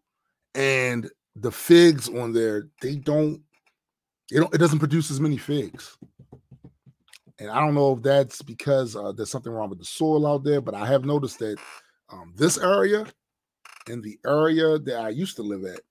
[0.56, 3.42] and the figs on there, they don't,
[4.32, 5.98] it don't, it doesn't produce as many figs.
[7.40, 10.44] And I don't know if that's because uh, there's something wrong with the soil out
[10.44, 11.58] there, but I have noticed that
[12.12, 13.06] um, this area
[13.88, 15.82] and the area that I used to live at,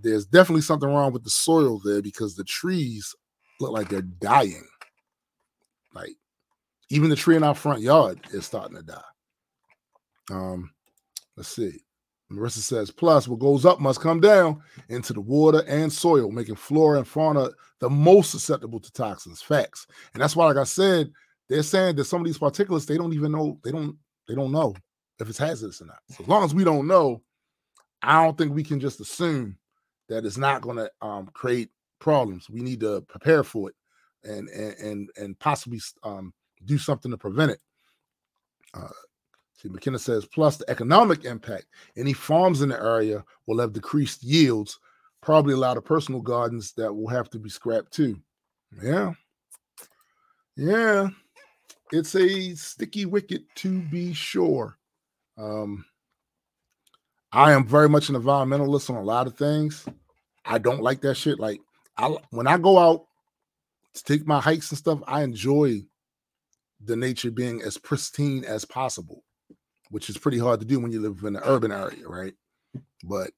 [0.00, 3.14] there's definitely something wrong with the soil there because the trees
[3.60, 4.66] look like they're dying.
[5.94, 6.16] Like
[6.90, 9.00] even the tree in our front yard is starting to die.
[10.30, 10.70] Um,
[11.36, 11.80] let's see.
[12.30, 16.56] Marissa says, plus what goes up must come down into the water and soil, making
[16.56, 17.48] flora and fauna
[17.80, 19.40] the most susceptible to toxins.
[19.40, 19.86] Facts.
[20.12, 21.10] And that's why, like I said,
[21.48, 23.96] they're saying that some of these particulates, they don't even know, they don't,
[24.26, 24.74] they don't know
[25.18, 26.00] if it's hazardous or not.
[26.10, 27.22] So as long as we don't know,
[28.02, 29.56] I don't think we can just assume
[30.10, 32.48] that it's not going to um, create problems.
[32.48, 33.76] We need to prepare for it
[34.24, 36.32] and and and, and possibly um,
[36.64, 37.60] do something to prevent it.
[38.74, 38.88] Uh,
[39.58, 41.66] See, McKenna says, plus the economic impact.
[41.96, 44.78] Any farms in the area will have decreased yields,
[45.20, 48.20] probably a lot of personal gardens that will have to be scrapped too.
[48.80, 49.14] Yeah.
[50.56, 51.08] Yeah.
[51.90, 54.78] It's a sticky wicket to be sure.
[55.36, 55.84] Um,
[57.32, 59.86] I am very much an environmentalist on a lot of things.
[60.44, 61.40] I don't like that shit.
[61.40, 61.60] Like
[61.98, 63.06] I when I go out
[63.94, 65.82] to take my hikes and stuff, I enjoy
[66.84, 69.24] the nature being as pristine as possible
[69.90, 72.34] which is pretty hard to do when you live in an urban area, right?
[73.04, 73.30] But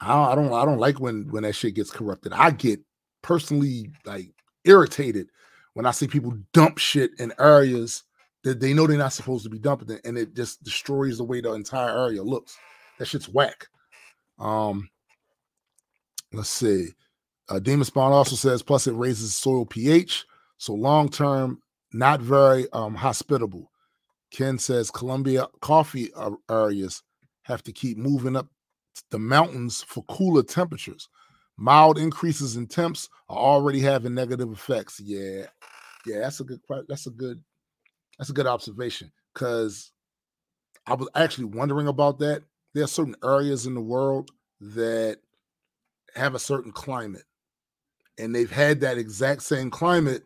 [0.00, 2.32] I don't, I don't, I don't like when when that shit gets corrupted.
[2.32, 2.80] I get
[3.22, 4.30] personally like
[4.64, 5.28] irritated
[5.74, 8.04] when I see people dump shit in areas
[8.42, 11.24] that they know they're not supposed to be dumping it, and it just destroys the
[11.24, 12.56] way the entire area looks.
[12.98, 13.66] That shit's whack.
[14.38, 14.88] Um,
[16.32, 16.88] let's see.
[17.48, 20.24] Uh, Demon Spawn also says, plus it raises soil pH,
[20.56, 21.60] so long term,
[21.92, 23.70] not very um hospitable.
[24.30, 26.10] Ken says Colombia coffee
[26.50, 27.02] areas
[27.42, 28.48] have to keep moving up
[29.10, 31.08] the mountains for cooler temperatures.
[31.56, 34.98] Mild increases in temps are already having negative effects.
[34.98, 35.46] Yeah,
[36.04, 36.60] yeah, that's a good.
[36.88, 37.42] That's a good.
[38.18, 39.92] That's a good observation because
[40.86, 42.42] I was actually wondering about that.
[42.72, 44.30] There are certain areas in the world
[44.60, 45.18] that
[46.16, 47.24] have a certain climate,
[48.18, 50.22] and they've had that exact same climate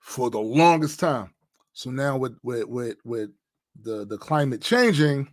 [0.00, 1.32] for the longest time.
[1.72, 3.30] So now with with with with
[3.80, 5.28] the the climate changing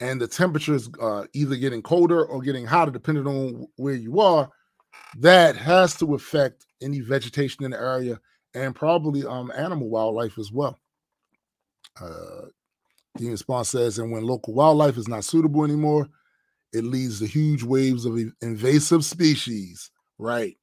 [0.00, 4.50] and the temperatures uh, either getting colder or getting hotter depending on where you are,
[5.18, 8.18] that has to affect any vegetation in the area
[8.54, 10.78] and probably um animal wildlife as well.
[12.00, 12.46] Uh
[13.16, 16.08] Demon Spawn says, and when local wildlife is not suitable anymore,
[16.72, 19.90] it leads to huge waves of invasive species.
[20.20, 20.58] Right,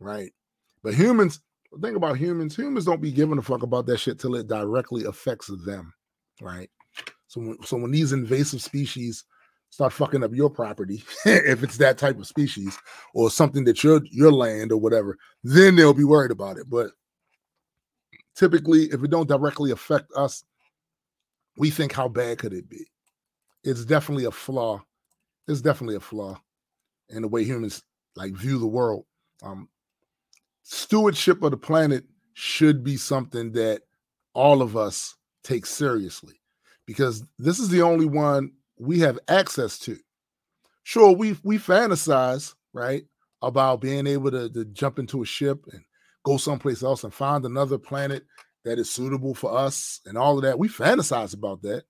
[0.00, 0.32] right.
[0.82, 1.40] But humans,
[1.80, 5.04] think about humans, humans don't be giving a fuck about that shit till it directly
[5.06, 5.94] affects them,
[6.42, 6.68] right?
[7.26, 9.24] So when, so when these invasive species
[9.70, 12.78] start fucking up your property, if it's that type of species
[13.14, 16.68] or something that your your land or whatever, then they'll be worried about it.
[16.68, 16.90] But
[18.36, 20.44] typically, if it don't directly affect us,
[21.56, 22.84] we think how bad could it be?
[23.64, 24.82] It's definitely a flaw.
[25.46, 26.38] It's definitely a flaw
[27.08, 27.82] in the way humans
[28.18, 29.04] like view the world.
[29.42, 29.68] Um,
[30.64, 32.04] stewardship of the planet
[32.34, 33.82] should be something that
[34.34, 35.14] all of us
[35.44, 36.40] take seriously
[36.84, 39.96] because this is the only one we have access to.
[40.82, 43.04] Sure, we we fantasize, right,
[43.40, 45.82] about being able to, to jump into a ship and
[46.24, 48.24] go someplace else and find another planet
[48.64, 50.58] that is suitable for us and all of that.
[50.58, 51.84] We fantasize about that.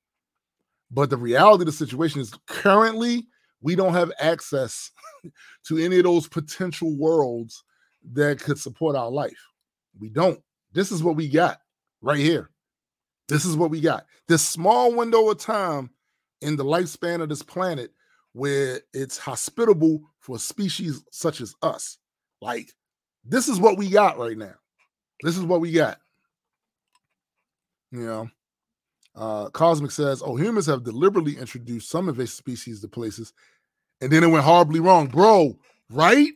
[0.90, 3.26] But the reality of the situation is currently
[3.60, 4.90] we don't have access
[5.66, 7.64] to any of those potential worlds
[8.12, 9.38] that could support our life.
[9.98, 10.40] We don't.
[10.72, 11.58] This is what we got
[12.00, 12.50] right here.
[13.28, 14.06] This is what we got.
[14.26, 15.90] This small window of time
[16.40, 17.90] in the lifespan of this planet
[18.32, 21.98] where it's hospitable for species such as us.
[22.40, 22.72] Like,
[23.24, 24.54] this is what we got right now.
[25.22, 25.98] This is what we got.
[27.90, 28.30] You know,
[29.18, 33.32] uh, Cosmic says, Oh, humans have deliberately introduced some invasive species to places,
[34.00, 35.08] and then it went horribly wrong.
[35.08, 35.58] Bro,
[35.90, 36.30] right?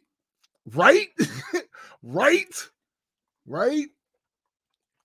[0.74, 1.08] Right?
[2.02, 2.68] right?
[3.46, 3.86] Right?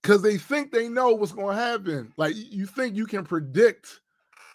[0.01, 2.11] Because they think they know what's going to happen.
[2.17, 4.01] Like you think you can predict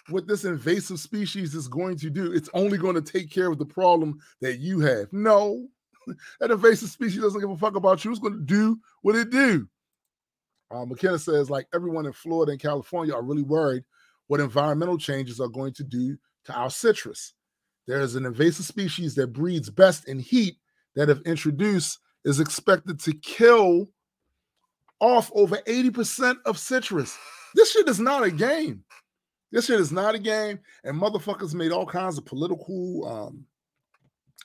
[0.08, 2.32] what this invasive species is going to do.
[2.32, 5.12] It's only going to take care of the problem that you have.
[5.12, 5.68] No,
[6.40, 8.10] that invasive species doesn't give a fuck about you.
[8.10, 9.68] It's going to do what it do.
[10.72, 13.84] Uh, McKenna says, like everyone in Florida and California are really worried
[14.28, 17.34] what environmental changes are going to do to our citrus.
[17.86, 20.56] There is an invasive species that breeds best in heat
[20.94, 23.88] that, if introduced, is expected to kill
[25.00, 27.18] off over 80% of citrus.
[27.54, 28.84] This shit is not a game.
[29.50, 30.60] This shit is not a game.
[30.84, 33.44] And motherfuckers made all kinds of political um,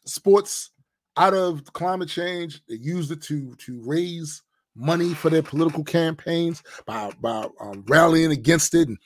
[0.06, 0.72] sports
[1.16, 2.62] out of climate change.
[2.68, 4.42] They used it to to raise
[4.78, 8.98] money for their political campaigns by by um, rallying against it and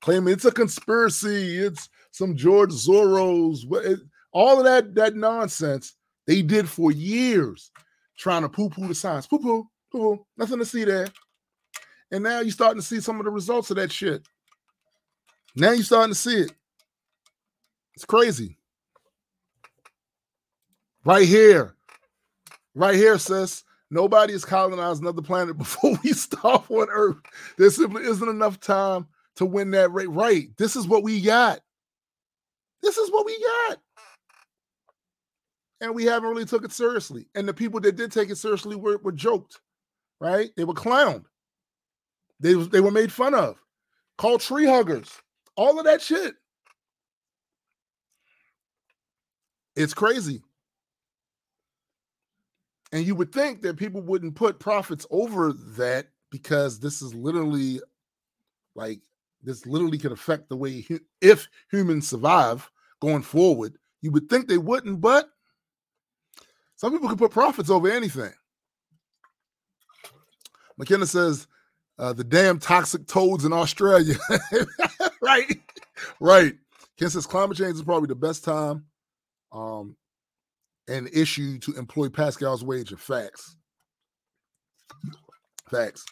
[0.00, 1.58] claiming it's a conspiracy.
[1.58, 3.64] It's some George Soros.
[4.32, 5.94] All of that that nonsense
[6.26, 7.70] they did for years
[8.16, 9.26] trying to poo poo the science.
[9.26, 10.26] Poo poo, Cool.
[10.36, 11.06] Nothing to see there.
[12.10, 14.26] And now you're starting to see some of the results of that shit.
[15.54, 16.52] Now you're starting to see it.
[17.94, 18.58] It's crazy.
[21.04, 21.76] Right here.
[22.74, 23.62] Right here, sis.
[23.90, 27.16] Nobody has colonized another planet before we stop on Earth.
[27.58, 29.06] There simply isn't enough time
[29.36, 30.10] to win that rate.
[30.10, 30.48] Right.
[30.56, 31.60] This is what we got.
[32.82, 33.38] This is what we
[33.68, 33.78] got.
[35.80, 37.26] And we haven't really took it seriously.
[37.34, 39.60] And the people that did take it seriously were, were joked,
[40.20, 40.50] right?
[40.56, 41.24] They were clowned.
[42.40, 43.56] They, they were made fun of,
[44.18, 45.10] called tree huggers,
[45.56, 46.34] all of that shit.
[49.76, 50.42] It's crazy.
[52.94, 57.80] And you would think that people wouldn't put profits over that because this is literally
[58.76, 59.00] like
[59.42, 60.86] this literally could affect the way
[61.20, 63.76] if humans survive going forward.
[64.00, 65.28] You would think they wouldn't, but
[66.76, 68.32] some people can put profits over anything.
[70.78, 71.48] McKenna says,
[71.98, 74.14] uh, the damn toxic toads in Australia.
[75.20, 75.60] right,
[76.20, 76.54] right.
[76.96, 78.84] Ken says climate change is probably the best time
[79.50, 79.96] um,
[80.88, 83.56] an issue to employ Pascal's wager facts.
[85.70, 86.04] Facts.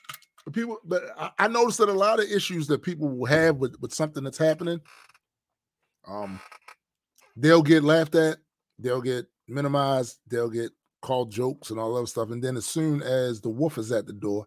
[0.45, 3.57] But people, but I, I noticed that a lot of issues that people will have
[3.57, 4.81] with, with something that's happening,
[6.09, 6.41] um,
[7.37, 8.39] they'll get laughed at,
[8.79, 12.31] they'll get minimized, they'll get called jokes and all that stuff.
[12.31, 14.47] And then as soon as the wolf is at the door,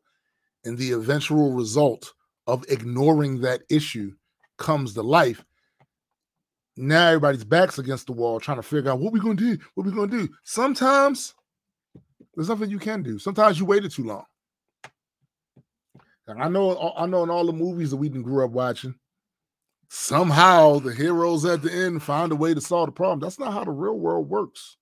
[0.66, 2.12] and the eventual result
[2.48, 4.12] of ignoring that issue
[4.58, 5.46] comes to life,
[6.78, 9.64] now everybody's backs against the wall trying to figure out what we're going to do,
[9.76, 10.34] what we're going to do.
[10.44, 11.34] Sometimes
[12.36, 13.18] there's nothing you can do.
[13.18, 14.26] Sometimes you waited too long.
[16.28, 18.96] And I know, uh, I know in all the movies that we grew up watching,
[19.90, 23.20] somehow the heroes at the end find a way to solve the problem.
[23.20, 24.78] That's not how the real world works.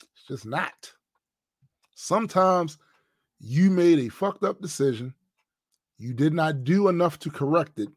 [0.00, 0.92] It's just not.
[1.94, 2.78] Sometimes
[3.38, 5.14] you made a fucked up decision.
[5.98, 7.88] You did not do enough to correct it.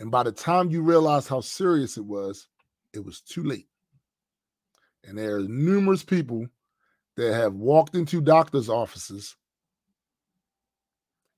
[0.00, 2.48] And by the time you realize how serious it was,
[2.92, 3.68] it was too late.
[5.06, 6.46] And there are numerous people
[7.16, 9.36] that have walked into doctor's offices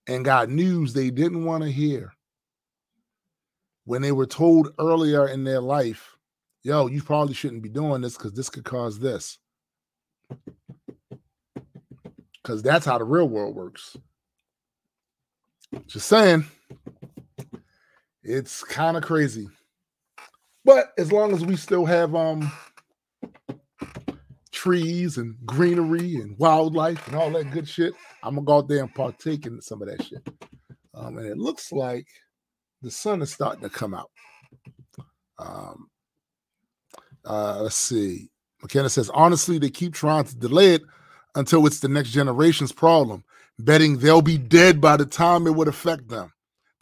[0.07, 2.13] and got news they didn't want to hear
[3.85, 6.17] when they were told earlier in their life,
[6.63, 9.39] yo, you probably shouldn't be doing this because this could cause this
[12.43, 13.97] because that's how the real world works.
[15.87, 16.45] Just saying,
[18.23, 19.49] it's kind of crazy.
[20.65, 22.51] But as long as we still have um
[24.53, 28.81] trees and greenery and wildlife and all that good shit, I'm gonna go out there
[28.81, 30.27] and partake in some of that shit.
[30.95, 32.07] Um, and it looks like
[32.83, 34.11] the sun is starting to come out.
[35.39, 35.89] Um,
[37.25, 38.31] uh, let's see.
[38.61, 40.83] McKenna says, honestly, they keep trying to delay it
[41.35, 43.25] until it's the next generation's problem,
[43.59, 46.33] betting they'll be dead by the time it would affect them.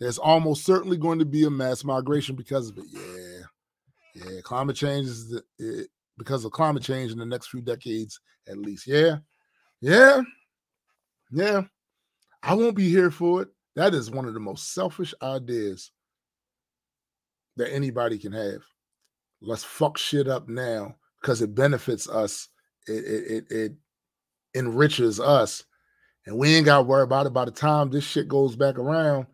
[0.01, 2.85] There's almost certainly going to be a mass migration because of it.
[2.91, 4.25] Yeah.
[4.25, 4.41] Yeah.
[4.43, 8.19] Climate change is the, it, because of climate change in the next few decades,
[8.49, 8.87] at least.
[8.87, 9.19] Yeah.
[9.81, 10.23] Yeah.
[11.31, 11.63] Yeah.
[12.43, 13.49] I won't be here for it.
[13.77, 15.93] That is one of the most selfish ideas
[17.57, 18.63] that anybody can have.
[19.43, 22.49] Let's fuck shit up now because it benefits us.
[22.89, 23.73] It, it, it, it
[24.55, 25.65] enriches us.
[26.27, 28.79] And we ain't got to worry about it by the time this shit goes back
[28.79, 29.27] around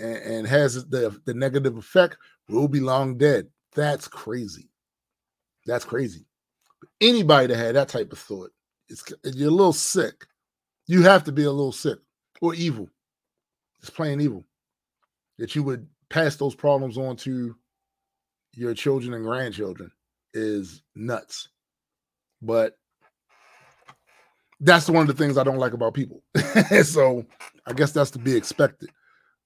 [0.00, 2.16] and, and has the, the negative effect,
[2.48, 3.46] we'll be long dead.
[3.74, 4.68] That's crazy.
[5.66, 6.26] That's crazy.
[7.00, 8.50] Anybody that had that type of thought,
[8.88, 10.26] it's, you're a little sick.
[10.86, 11.98] You have to be a little sick
[12.40, 12.88] or evil.
[13.80, 14.44] It's plain evil.
[15.38, 17.54] That you would pass those problems on to
[18.54, 19.90] your children and grandchildren
[20.34, 21.48] is nuts.
[22.42, 22.76] But
[24.60, 26.22] that's one of the things I don't like about people.
[26.82, 27.24] so
[27.66, 28.90] I guess that's to be expected.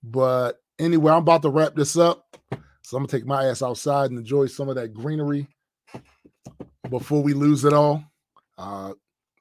[0.05, 2.37] But anyway, I'm about to wrap this up.
[2.83, 5.49] So I'm gonna take my ass outside and enjoy some of that greenery
[6.91, 8.05] before we lose it all.
[8.59, 8.93] Uh,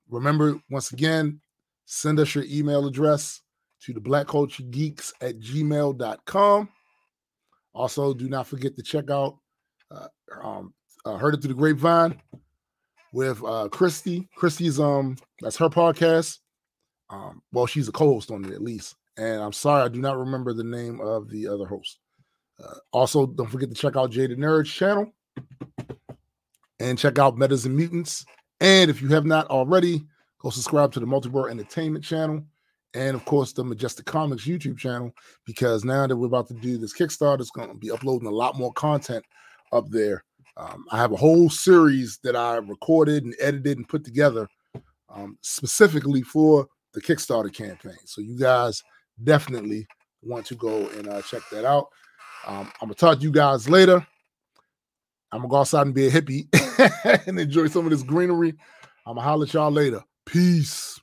[0.09, 1.41] remember, once again,
[1.85, 3.41] send us your email address
[3.81, 6.69] to the black culture geeks at gmail.com.
[7.73, 9.37] Also, do not forget to check out
[9.91, 10.07] uh,
[10.41, 10.73] um,
[11.05, 12.21] uh, Heard It Through the Grapevine
[13.11, 14.29] with uh Christy.
[14.35, 16.39] Christy's um that's her podcast.
[17.09, 18.95] Um, well, she's a co-host on it at least.
[19.17, 21.99] And I'm sorry, I do not remember the name of the other host.
[22.63, 25.11] Uh, also, don't forget to check out Jaded Nerds channel
[26.79, 28.25] and check out Metas and Mutants.
[28.59, 30.03] And if you have not already,
[30.39, 32.43] go subscribe to the Multiverse Entertainment channel
[32.95, 35.11] and of course the Majestic Comics YouTube channel
[35.45, 38.31] because now that we're about to do this Kickstarter, it's going to be uploading a
[38.31, 39.25] lot more content
[39.71, 40.23] up there
[40.57, 44.47] um, I have a whole series that I recorded and edited and put together
[45.09, 47.97] um, specifically for the Kickstarter campaign.
[48.05, 48.83] So you guys
[49.21, 49.85] definitely
[50.21, 51.87] want to go and uh, check that out.
[52.47, 54.05] Um, I'm gonna talk to you guys later.
[55.31, 56.47] I'm gonna go outside and be a hippie
[57.27, 58.53] and enjoy some of this greenery.
[59.05, 60.03] I'm gonna holler at y'all later.
[60.25, 60.99] Peace.